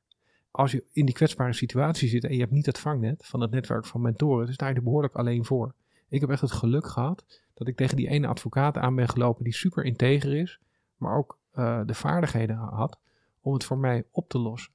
[0.52, 3.50] Als je in die kwetsbare situatie zit en je hebt niet het vangnet van het
[3.50, 5.74] netwerk van mentoren, dan sta je er behoorlijk alleen voor.
[6.08, 7.24] Ik heb echt het geluk gehad
[7.54, 10.60] dat ik tegen die ene advocaat aan ben gelopen die super integer is,
[10.96, 12.98] maar ook eh, de vaardigheden had
[13.40, 14.72] om het voor mij op te lossen.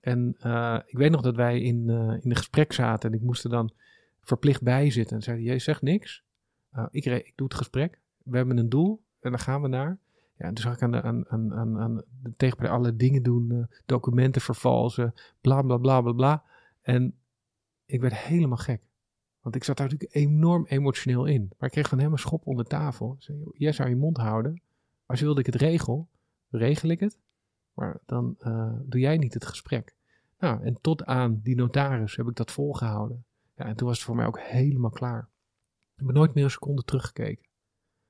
[0.00, 3.22] En eh, ik weet nog dat wij in, eh, in een gesprek zaten en ik
[3.22, 3.72] moest er dan
[4.20, 5.16] verplicht bij zitten.
[5.16, 6.22] En zei hij, jij zegt niks.
[6.90, 8.00] Ik, ik doe het gesprek.
[8.22, 9.98] We hebben een doel en daar gaan we naar.
[10.36, 13.50] Ja, toen zag ik aan de, aan, aan, aan, aan de tegenpartij alle dingen doen,
[13.50, 16.44] eh, documenten vervalsen, bla bla bla bla bla.
[16.82, 17.14] En
[17.86, 18.82] ik werd helemaal gek.
[19.40, 21.52] Want ik zat daar natuurlijk enorm emotioneel in.
[21.58, 23.16] Maar ik kreeg van een schop onder tafel.
[23.18, 24.62] Zei, "Joh, jij zou je mond houden.
[25.06, 26.08] Als je wil dat ik het regel,
[26.50, 27.18] regel ik het.
[27.74, 29.94] Maar dan eh, doe jij niet het gesprek.
[30.38, 33.24] Nou, en tot aan die notaris heb ik dat volgehouden.
[33.56, 35.28] Ja, en toen was het voor mij ook helemaal klaar.
[35.96, 37.44] Ik heb nooit meer een seconde teruggekeken.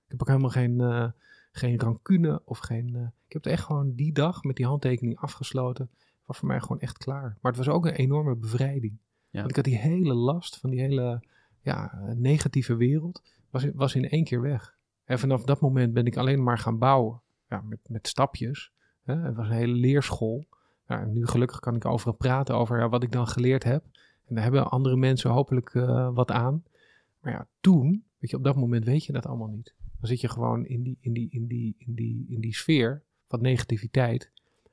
[0.05, 1.11] Ik heb ook helemaal geen, eh,
[1.57, 2.94] geen rancune of geen...
[2.94, 5.90] eh, ik heb het echt gewoon die dag met die handtekening afgesloten.
[6.24, 7.36] Was voor mij gewoon echt klaar.
[7.40, 8.98] Maar het was ook een enorme bevrijding.
[9.30, 9.38] Ja.
[9.38, 11.24] Want ik had die hele last van die hele
[11.61, 14.76] ja, negatieve wereld, was, was in één keer weg.
[15.05, 17.20] En vanaf dat moment ben ik alleen maar gaan bouwen.
[17.48, 18.72] Ja, met, met stapjes.
[19.02, 19.16] Hè.
[19.16, 20.46] Het was een hele leerschool.
[20.88, 23.84] Ja, en nu gelukkig kan ik overal praten over ja, wat ik dan geleerd heb.
[24.24, 26.62] En daar hebben andere mensen hopelijk eh, wat aan.
[27.20, 29.74] Maar ja, toen, weet je, op dat moment weet je dat allemaal niet.
[30.05, 33.02] Dan zit je gewoon in die, in die, in die, in die, in die sfeer
[33.28, 34.30] van negativiteit.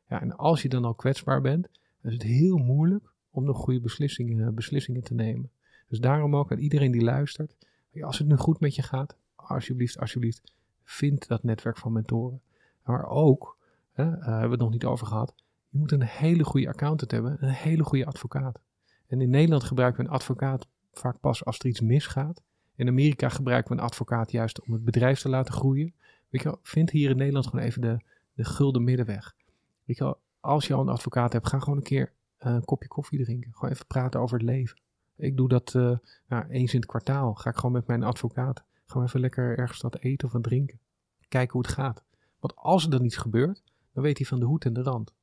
[0.07, 1.69] Ja, en als je dan al kwetsbaar bent,
[2.01, 5.51] dan is het heel moeilijk om nog goede beslissingen, beslissingen te nemen.
[5.87, 7.55] Dus daarom ook aan iedereen die luistert,
[8.01, 10.51] als het nu goed met je gaat, alsjeblieft, alsjeblieft,
[10.83, 12.41] vind dat netwerk van mentoren.
[12.83, 13.57] Maar ook,
[13.91, 15.33] hè, uh, hebben we het nog niet over gehad,
[15.69, 18.59] je moet een hele goede accountant hebben, een hele goede advocaat.
[19.07, 22.41] En in Nederland gebruiken we een advocaat vaak pas als er iets misgaat.
[22.81, 25.93] In Amerika gebruiken we een advocaat juist om het bedrijf te laten groeien.
[26.29, 27.99] Weet je wel, vind hier in Nederland gewoon even de,
[28.33, 29.35] de gulden middenweg.
[29.83, 32.65] Weet je wel, als je al een advocaat hebt, ga gewoon een keer uh, een
[32.65, 33.53] kopje koffie drinken.
[33.53, 34.81] Gewoon even praten over het leven.
[35.15, 37.33] Ik doe dat uh, nou, eens in het kwartaal.
[37.33, 38.63] Ga ik gewoon met mijn advocaat.
[38.85, 40.79] Gewoon even lekker ergens wat eten of wat drinken.
[41.27, 42.03] Kijken hoe het gaat.
[42.39, 43.63] Want als er dan iets gebeurt,
[43.93, 45.13] dan weet hij van de hoed en de rand.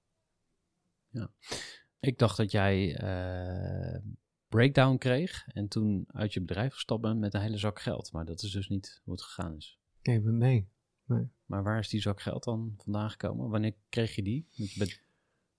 [1.08, 1.30] Ja.
[2.00, 4.00] Ik dacht dat jij uh,
[4.48, 8.12] breakdown kreeg en toen uit je bedrijf gestapt bent met een hele zak geld.
[8.12, 9.78] Maar dat is dus niet hoe het gegaan is.
[10.02, 10.68] Nee, nee.
[11.04, 11.28] nee.
[11.46, 13.50] Maar waar is die zak geld dan vandaan gekomen?
[13.50, 14.46] Wanneer kreeg je die?
[14.50, 15.00] Je bent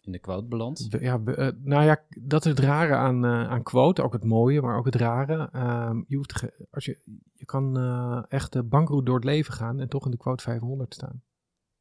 [0.02, 0.88] in de quote beland.
[1.00, 4.04] Ja, uh, nou ja, dat is het rare aan, uh, aan quote.
[4.04, 5.50] Ook het mooie, maar ook het rare.
[5.56, 7.00] Uh, je, hoeft als je,
[7.34, 10.44] je kan uh, echt de bankroet door het leven gaan en toch in de quote
[10.44, 11.22] 500 staan.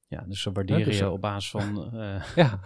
[0.08, 1.90] Ja, dus ze waarderen ja, dus, je op basis van...
[2.34, 2.60] ja,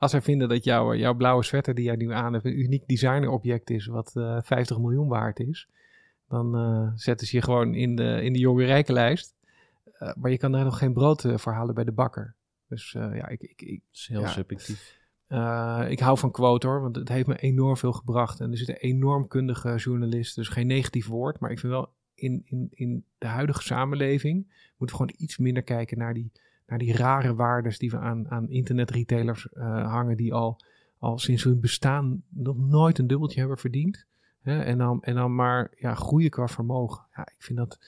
[0.00, 2.86] als zij vinden dat jouw, jouw blauwe sweater die jij nu aan hebt een uniek
[2.86, 5.68] designerobject is wat uh, 50 miljoen waard is,
[6.28, 9.34] dan uh, zetten ze je gewoon in de, in de jonge rijkenlijst.
[9.98, 12.34] Uh, maar je kan daar nog geen brood voor halen bij de bakker.
[12.68, 13.42] Dus ja, ik...
[13.42, 14.98] ik, ik dat is heel ja, subjectief.
[15.26, 18.40] eh, ik hou van quote hoor, want het heeft me enorm veel gebracht.
[18.40, 21.40] En er zitten enorm kundige journalisten, dus geen negatief woord.
[21.40, 24.34] Maar ik vind wel in, in, in de huidige samenleving
[24.76, 26.32] moeten we gewoon iets minder kijken naar die,
[26.70, 30.60] naar die rare waardes die we aan, aan internetretailers uh, hangen, die al,
[30.98, 34.06] al sinds hun bestaan nog nooit een dubbeltje hebben verdiend.
[34.40, 34.62] Hè?
[34.62, 37.06] En, dan, en dan maar ja, groeien qua vermogen.
[37.14, 37.78] Ja, ik vind dat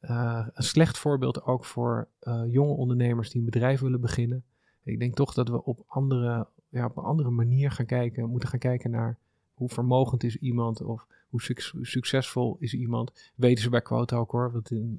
[0.00, 4.44] uh, een slecht voorbeeld ook voor uh, jonge ondernemers die een bedrijf willen beginnen.
[4.82, 8.48] Ik denk toch dat we op, andere, ja, op een andere manier gaan kijken, moeten
[8.48, 9.18] gaan kijken naar
[9.54, 11.40] hoe vermogend is iemand of hoe
[11.82, 13.32] succesvol is iemand.
[13.34, 14.52] Weten ze bij Quote ook hoor.
[14.52, 14.98] Want in,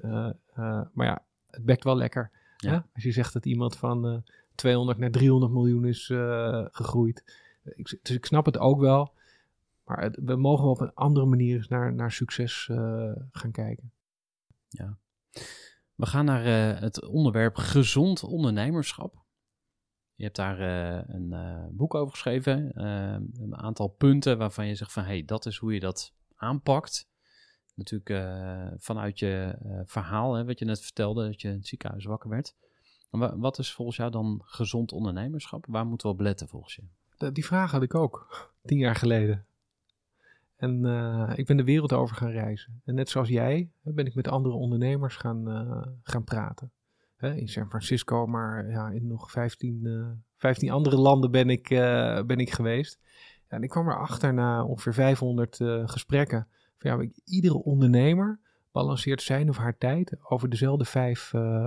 [0.92, 2.30] maar ja, het bekt wel lekker.
[2.56, 2.86] Ja.
[2.94, 6.06] Als je zegt dat iemand van 200 naar 300 miljoen is
[6.70, 7.42] gegroeid.
[7.64, 9.14] Ik, dus ik snap het ook wel.
[9.84, 12.70] Maar het, we mogen wel op een andere manier naar, naar succes
[13.30, 13.92] gaan kijken.
[14.68, 14.96] Ja.
[15.96, 19.24] We gaan naar uh, het onderwerp gezond ondernemerschap.
[20.14, 22.82] Je hebt daar uh, een uh, boek over geschreven.
[23.42, 25.02] een aantal punten waarvan je zegt van...
[25.02, 27.08] hé, hey, dat is hoe je dat aanpakt.
[27.76, 28.24] Natuurlijk
[28.78, 31.26] vanuit je verhaal, hè, wat je net vertelde...
[31.26, 32.54] dat je in het ziekenhuis wakker werd.
[33.36, 35.64] Wat is volgens jou dan gezond ondernemerschap?
[35.68, 37.30] Waar moeten we op letten volgens je?
[37.32, 38.26] Die vraag had ik ook,
[38.66, 39.44] tien jaar geleden.
[40.56, 42.80] En uh, ik ben de wereld over gaan reizen.
[42.84, 45.44] En net zoals jij ben ik met andere ondernemers gaan,
[46.02, 46.70] gaan praten.
[47.16, 50.06] Hè, in San Francisco, maar ja, in nog 15, uh,
[50.36, 52.98] 15 andere landen ben ik, eh, ben ik geweest.
[53.48, 55.56] Ja, en ik kwam erachter na ongeveer 500
[55.90, 56.48] gesprekken.
[56.78, 58.38] Ja, iedere ondernemer
[58.72, 61.20] balanceert zijn of haar tijd over dezelfde vijf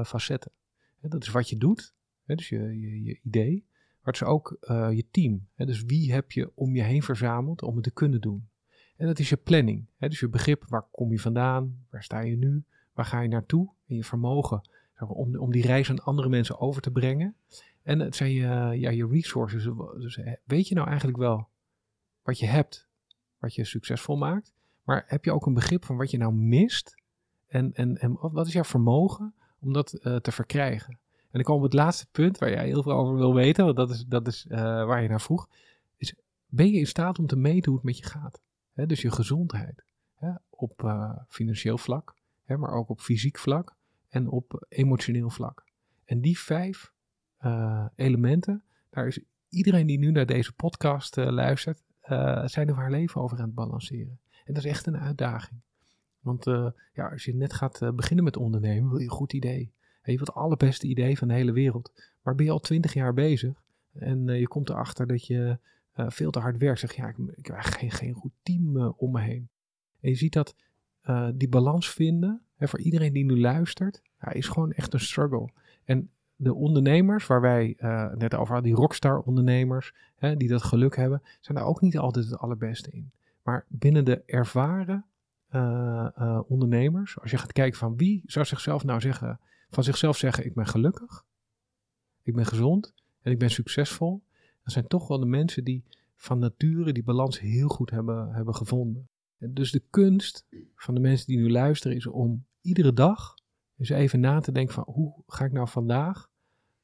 [0.06, 0.52] facetten.
[1.00, 1.94] Hè, dat is wat je doet,
[2.26, 3.66] dus je, je, je idee.
[4.02, 4.58] Maar het is ook
[4.94, 5.48] je team.
[5.56, 8.50] Dus wie heb je om je heen verzameld om het te kunnen doen.
[8.96, 9.86] En dat is je planning.
[9.98, 11.86] Dus je begrip, waar kom je vandaan?
[11.90, 12.64] Waar sta je nu?
[12.94, 13.70] Waar ga je naartoe?
[13.88, 14.70] En je vermogen
[15.08, 17.36] om, om die reis aan andere mensen over te brengen.
[17.84, 18.48] En het zijn je,
[18.80, 19.64] ja, je resources.
[19.98, 21.48] Dus weet je nou eigenlijk wel
[22.24, 22.88] wat je hebt,
[23.38, 24.54] wat je succesvol maakt?
[24.90, 26.96] Maar heb je ook een begrip van wat je nou mist?
[27.48, 30.94] En, en, en wat is jouw vermogen om dat uh, te verkrijgen?
[31.14, 33.66] En dan komen we op het laatste punt waar jij heel veel over wil weten,
[33.66, 35.50] want dat is, dat is uh, waar je naar vroeg.
[35.98, 36.14] Is,
[36.46, 38.42] ben je in staat om te meten hoe het met je gaat?
[38.74, 39.84] Dus je gezondheid.
[40.50, 42.16] Op uh, financieel vlak,
[42.46, 43.76] maar ook op fysiek vlak
[44.10, 45.66] en op emotioneel vlak.
[46.06, 46.92] En die vijf
[47.96, 49.20] elementen, daar is
[49.50, 51.82] iedereen die nu naar deze podcast luistert,
[52.46, 54.20] zijn er haar leven over aan het balanceren.
[54.50, 55.60] En dat is echt een uitdaging.
[56.20, 56.46] Want
[56.94, 59.72] ja, als je net gaat beginnen met ondernemen, wil je een goed idee.
[60.02, 61.92] En je wilt het allerbeste idee van de hele wereld.
[62.22, 65.58] Maar ben je al twintig jaar bezig en je komt erachter dat je
[65.94, 69.22] veel te hard werkt, zeg ja, ik, ik heb geen, geen goed team om me
[69.22, 69.50] heen.
[70.00, 70.56] En je ziet dat
[71.36, 75.50] die balans vinden, hè, voor iedereen die nu luistert, ja, is gewoon echt een struggle.
[75.84, 77.76] En de ondernemers waar wij
[78.18, 81.98] net over hadden, die rockstar ondernemers, hè, die dat geluk hebben, zijn daar ook niet
[81.98, 83.12] altijd het allerbeste in.
[83.50, 85.06] Maar binnen de ervaren
[86.48, 89.40] ondernemers, als je gaat kijken van wie zou zichzelf nou zeggen,
[89.70, 91.26] van zichzelf zeggen, ik ben gelukkig,
[92.24, 94.24] ik ben gezond en ik ben succesvol,
[94.64, 95.84] dat zijn toch wel de mensen die
[96.16, 99.08] van nature die balans heel goed hebben, hebben gevonden.
[99.38, 100.46] En dus de kunst
[100.76, 103.36] van de mensen die nu luisteren is om iedere dag
[103.78, 106.30] eens even na te denken van hoe ga ik nou vandaag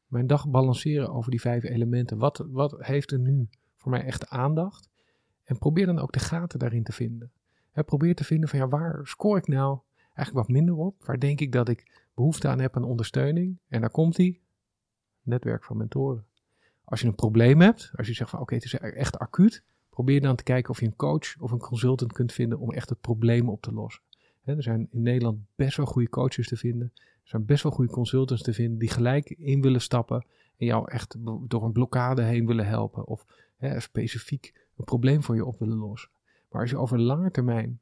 [0.07, 2.17] mijn dag balanceren over die vijf elementen.
[2.17, 4.93] Wat, wat heeft er nu voor mij echt aandacht?
[5.45, 7.31] En probeer dan ook de gaten daarin te vinden.
[7.71, 9.79] probeer te vinden van ja, waar scoor ik nou
[10.13, 11.05] eigenlijk wat minder op?
[11.05, 13.59] Waar denk ik dat ik behoefte aan heb aan ondersteuning?
[13.67, 14.43] En daar komt die.
[15.21, 16.25] Netwerk van mentoren.
[16.83, 20.21] Als je een probleem hebt, als je zegt van oké, het is echt acuut, probeer
[20.21, 23.01] dan te kijken of je een coach of een consultant kunt vinden om echt het
[23.01, 24.03] probleem op te lossen.
[24.43, 26.91] er zijn in Nederland best wel goede coaches te vinden.
[26.95, 30.25] Er zijn best wel goede consultants te vinden die gelijk in willen stappen
[30.57, 31.15] en jou echt
[31.47, 33.07] door een blokkade heen willen helpen.
[33.07, 33.25] Of
[33.77, 36.09] specifiek een probleem voor je op willen lossen.
[36.49, 37.79] Maar als je over lange termijn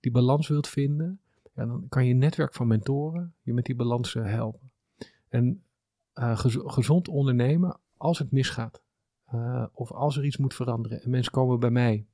[0.00, 1.20] die balans wilt vinden,
[1.54, 4.70] ja, dan kan je netwerk van mentoren je met die balans helpen.
[5.28, 5.62] En
[6.14, 8.82] uh, gezond ondernemen als het misgaat,
[9.34, 12.06] uh, of als er iets moet veranderen en mensen komen bij mij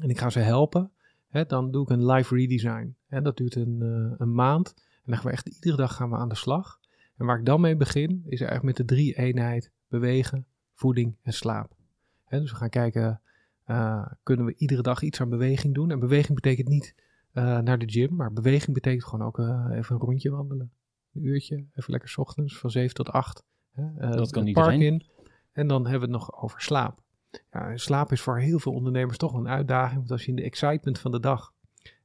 [0.00, 0.90] en ik ga ze helpen,
[1.28, 2.96] hè, dan doe ik een live redesign.
[3.08, 6.16] Dat duurt een, uh, een maand en dan gaan we echt iedere dag gaan we
[6.16, 6.80] aan de slag.
[7.16, 11.32] En waar ik dan mee begin, is eigenlijk met de drie eenheid bewegen, voeding en
[11.32, 11.74] slaap.
[12.28, 13.20] Dus we gaan kijken,
[13.66, 15.90] uh, kunnen we iedere dag iets aan beweging doen?
[15.90, 16.94] En beweging betekent niet
[17.32, 20.70] naar de gym, maar beweging betekent gewoon ook even een rondje wandelen.
[21.14, 23.44] Een uurtje, even lekker s ochtends van 7 tot 8.
[23.78, 25.02] Uh, dat kan niet in.
[25.52, 27.00] En dan hebben we het nog over slaap.
[27.52, 29.98] Ja, slaap is voor heel veel ondernemers toch een uitdaging.
[29.98, 31.52] Want als je in de excitement van de dag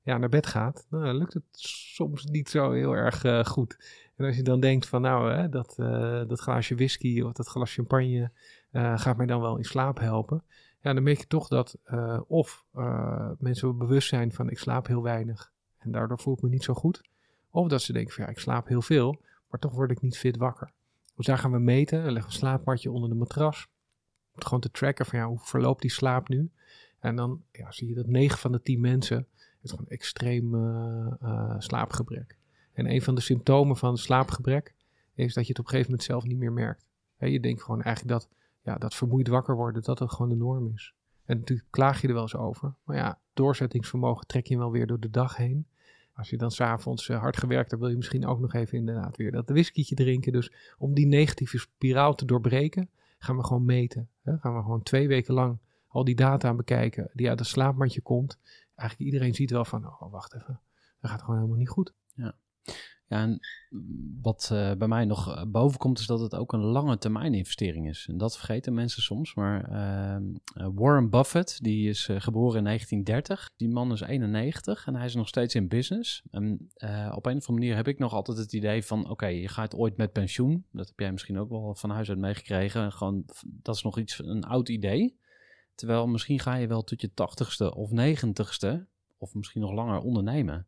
[0.04, 3.78] ja, naar bed gaat, dan lukt het soms niet zo heel erg uh, goed.
[4.16, 7.48] En als je dan denkt van nou, hè, dat, eh, dat glaasje whisky of dat
[7.48, 8.32] glas champagne
[8.72, 10.44] eh, gaat mij dan wel in slaap helpen.
[10.82, 14.88] Ja, dan merk je toch dat eh, of eh, mensen bewust zijn van ik slaap
[14.88, 17.02] heel weinig en daardoor voel ik me niet zo goed.
[17.50, 20.18] Of dat ze denken van ja, ik slaap heel veel, maar toch word ik niet
[20.18, 20.72] fit wakker.
[21.16, 22.04] Dus daar gaan we meten.
[22.04, 23.68] We leggen een slaapmatje onder de matras.
[24.36, 26.52] Om gewoon te tracken van ja, hoe verloopt die slaap nu?
[27.00, 31.56] En dan ja, zie je dat 9 van de 10 mensen heeft gewoon extreem eh,
[31.58, 32.38] slaapgebrek.
[32.74, 34.74] En een van de symptomen van slaapgebrek
[35.14, 36.86] is dat je het op een gegeven moment zelf niet meer merkt.
[37.18, 38.30] Je denkt gewoon eigenlijk dat,
[38.62, 40.94] ja, dat vermoeid wakker worden, dat dat gewoon de norm is.
[41.26, 42.74] En natuurlijk klaag je er wel eens over.
[42.84, 45.68] Maar ja, doorzettingsvermogen trek je wel weer door de dag heen.
[46.14, 49.18] Als je dan s'avonds uh, hard gewerkt hebt, wil je misschien ook nog even inderdaad
[49.18, 50.32] weer dat whiskietje drinken.
[50.32, 54.10] Dus om die negatieve spiraal te doorbreken, gaan we gewoon meten.
[54.22, 54.38] Hè?
[54.38, 55.58] Gaan we gewoon twee weken lang
[55.88, 58.40] al die data bekijken die uit het slaapmatje komt.
[58.76, 60.60] Eigenlijk iedereen ziet wel van, oh wacht even,
[61.00, 61.94] dat gaat gewoon helemaal niet goed.
[62.14, 62.36] Ja,
[63.12, 63.40] en
[64.22, 67.90] wat uh, bij mij nog boven komt is dat het ook een lange termijn investering
[67.90, 68.06] is.
[68.10, 69.34] En dat vergeten mensen soms.
[69.34, 73.52] Maar uh, Warren Buffett, die is geboren in 1930.
[73.58, 76.24] Die man is 91 en hij is nog steeds in business.
[76.32, 76.72] En
[77.14, 79.10] op een of andere manier heb ik nog altijd het idee van...
[79.10, 80.66] oké, je gaat ooit met pensioen.
[80.72, 82.92] Dat heb jij misschien ook wel van huis uit meegekregen.
[82.92, 85.20] Gewoon, dat is nog iets, een oud idee.
[85.76, 88.88] Terwijl misschien ga je wel tot je tachtigste of negentigste...
[89.18, 90.68] of misschien nog langer ondernemen.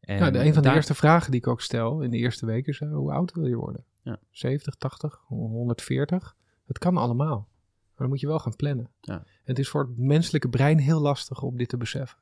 [0.00, 2.46] En ja, de, een van de eerste vragen die ik ook stel in de eerste
[2.46, 3.84] week is: uh, hoe oud wil je worden?
[4.02, 4.18] Ja.
[4.30, 6.36] 70, 80, 140?
[6.66, 7.36] Het kan allemaal.
[7.36, 8.90] Maar dan moet je wel gaan plannen.
[9.00, 9.14] Ja.
[9.14, 12.18] En het is voor het menselijke brein heel lastig om dit te beseffen.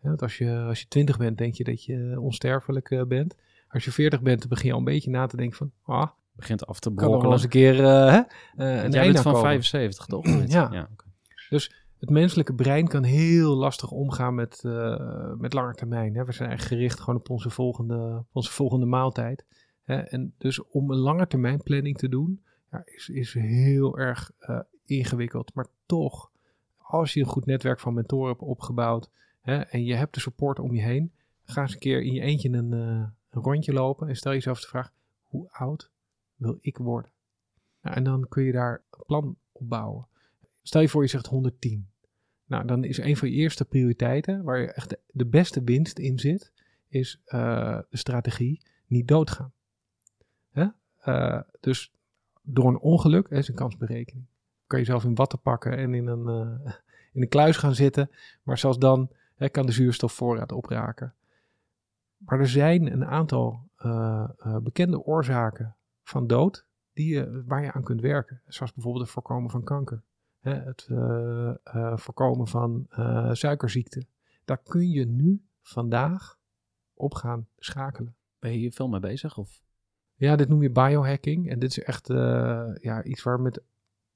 [0.00, 3.34] Ja, want als je, als je 20 bent, denk je dat je onsterfelijk uh, bent.
[3.68, 5.72] Als je 40 bent, dan begin je al een beetje na te denken van...
[5.82, 7.12] Ah, begint af te kan brokkelen.
[7.12, 8.20] nog wel eens een keer uh,
[8.56, 9.48] uh, een Jij bent van komen.
[9.48, 10.26] 75, toch?
[10.46, 10.68] ja.
[10.72, 11.12] ja okay.
[11.48, 16.14] Dus het menselijke brein kan heel lastig omgaan met, uh, met lange termijn.
[16.14, 16.24] Hè.
[16.24, 19.44] We zijn eigenlijk gericht gewoon op onze volgende, onze volgende maaltijd.
[19.82, 19.96] Hè.
[19.96, 24.60] En dus om een lange termijn planning te doen, ja, is, is heel erg uh,
[24.84, 25.54] ingewikkeld.
[25.54, 26.30] Maar toch,
[26.76, 30.58] als je een goed netwerk van mentoren hebt opgebouwd hè, en je hebt de support
[30.58, 31.12] om je heen,
[31.44, 34.60] ga eens een keer in je eentje een, uh, een rondje lopen en stel jezelf
[34.60, 34.92] de vraag,
[35.28, 35.90] hoe oud
[36.36, 37.10] wil ik worden?
[37.82, 40.06] Nou, en dan kun je daar een plan op bouwen.
[40.62, 41.90] Stel je voor je zegt 110.
[42.52, 46.18] Nou, dan is een van je eerste prioriteiten, waar je echt de, beste winst in
[46.18, 46.52] zit,
[46.88, 49.52] is uh, de strategie niet doodgaan.
[50.50, 50.66] Hè?
[51.04, 51.92] Uh, dus
[52.42, 54.26] door een ongeluk, hè, is een kansberekening.
[54.66, 56.72] Kan je zelf in watten pakken en in een, uh,
[57.14, 58.10] in een kluis gaan zitten,
[58.42, 61.14] maar zelfs dan hè, kan de zuurstofvoorraad opraken.
[62.16, 63.70] Maar er zijn een aantal
[64.62, 68.40] bekende oorzaken van dood die je, waar je aan kunt werken.
[68.46, 70.02] Zoals bijvoorbeeld het voorkomen van kanker
[70.42, 70.98] hè, het uh,
[71.74, 74.06] uh, voorkomen van uh, suikerziekte.
[74.44, 76.38] Daar kun je nu vandaag
[76.94, 78.14] op gaan schakelen.
[78.38, 79.38] Ben je hier veel mee bezig?
[79.38, 79.62] Of?
[80.14, 81.50] Ja, dit noem je biohacking.
[81.50, 82.06] En dit is echt
[82.82, 83.62] ja, iets waar met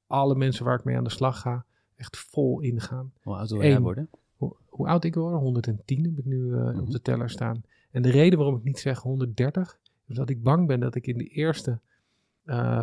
[0.07, 1.64] alle mensen waar ik mee aan de slag ga,
[1.97, 3.12] echt vol ingaan.
[3.22, 4.11] Hoe oud wil jij worden?
[4.37, 5.41] Hoe, hoe, oud ik word?
[5.41, 6.81] 110 heb ik nu mm -hmm.
[6.81, 7.62] op de teller staan.
[7.91, 11.07] En de reden waarom ik niet zeg 130, is dat ik bang ben dat ik
[11.07, 11.81] in de eerste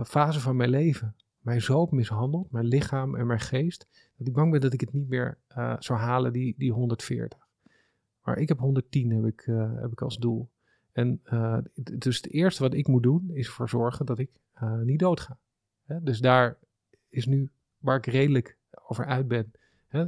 [0.04, 3.88] fase van mijn leven mij zo mishandeld, mijn lichaam en mijn geest,
[4.18, 7.48] dat ik bang ben dat ik het niet meer uh, zou halen, die, die 140.
[8.24, 10.50] Maar ik heb 110 heb ik, uh, heb ik als doel.
[10.92, 14.30] En uh, dus het eerste wat ik moet doen, is ervoor zorgen dat ik
[14.84, 15.38] niet doodga.
[15.86, 16.04] Hè?
[16.04, 16.58] Dus daar
[17.10, 19.52] is nu waar ik redelijk over uit ben
[19.94, 20.02] hè?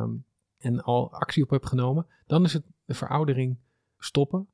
[0.00, 0.24] Um,
[0.58, 2.06] en al actie op heb genomen.
[2.26, 3.56] Dan is het de veroudering
[3.98, 4.46] stoppen.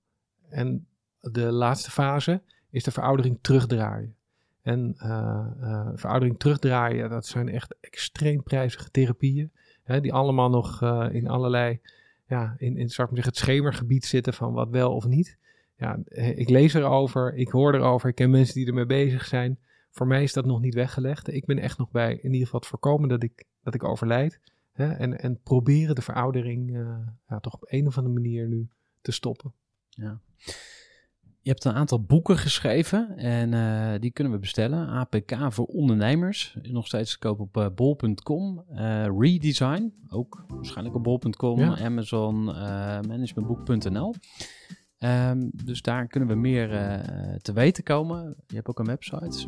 [0.48, 0.86] En
[1.20, 4.14] de laatste fase is de veroudering terugdraaien.
[4.62, 9.52] En uh, uh, veroudering terugdraaien, dat zijn echt extreem prijzige therapieën.
[9.82, 11.80] Hè, die allemaal nog uh, in allerlei,
[12.26, 15.38] ja, in, in zou ik zeggen, het schemergebied zitten van wat wel of niet.
[15.76, 19.58] Ja, ik lees erover, ik hoor erover, ik ken mensen die ermee bezig zijn.
[19.90, 21.32] Voor mij is dat nog niet weggelegd.
[21.32, 24.40] Ik ben echt nog bij in ieder geval het voorkomen dat ik, dat ik overlijd.
[24.72, 26.70] Hè, en, en proberen de veroudering
[27.28, 28.68] ja, toch op een of andere manier nu
[29.00, 29.52] te stoppen.
[29.88, 30.20] Ja.
[31.50, 34.88] Je hebt een aantal boeken geschreven en uh, die kunnen we bestellen.
[34.88, 36.56] APK voor ondernemers.
[36.62, 38.64] Nog steeds te koop op uh, bol.com.
[38.72, 41.58] Uh, Redesign, ook waarschijnlijk op bol.com.
[41.58, 41.78] Ja.
[41.78, 44.14] Amazon, managementboek.nl.
[44.98, 46.68] Um, dus daar kunnen we meer
[47.42, 48.34] te weten komen.
[48.46, 49.38] Je hebt ook een website,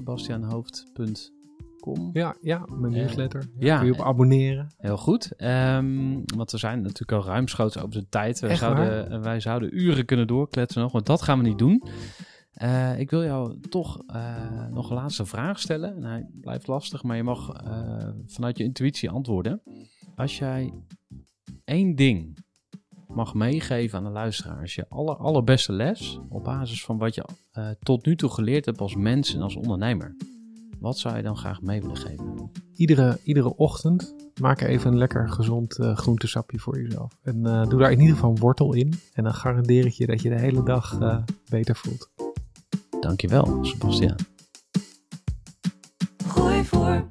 [2.12, 3.48] Ja, ja, mijn newsletter.
[3.58, 4.68] Ja, kun je op abonneren.
[4.76, 5.32] Heel goed.
[5.38, 8.40] Um, want we zijn natuurlijk al ruimschoots over de tijd.
[8.40, 11.82] Wij zouden, wij zouden uren kunnen doorkletsen nog, maar dat gaan we niet doen.
[12.62, 15.98] Uh, ik wil jou toch uh, nog een laatste vraag stellen.
[15.98, 19.62] Nou, het blijft lastig, maar je mag uh, vanuit je intuïtie antwoorden.
[20.16, 20.72] Als jij
[21.64, 22.38] één ding
[23.06, 27.24] mag meegeven aan de luisteraars, je aller, allerbeste les op basis van wat je
[27.80, 30.16] tot nu toe geleerd hebt als mens en als ondernemer,
[30.82, 32.50] wat zou je dan graag mee willen geven?
[32.74, 37.18] Iedere, iedere ochtend maak even een lekker gezond uh, groentesapje voor jezelf.
[37.22, 38.94] En uh, doe daar in ieder geval wortel in.
[39.12, 40.98] En dan garandeer ik je dat je de hele dag
[41.48, 42.10] beter voelt.
[43.00, 44.16] Dankjewel, Sebastian.
[46.26, 47.10] Gooi voor.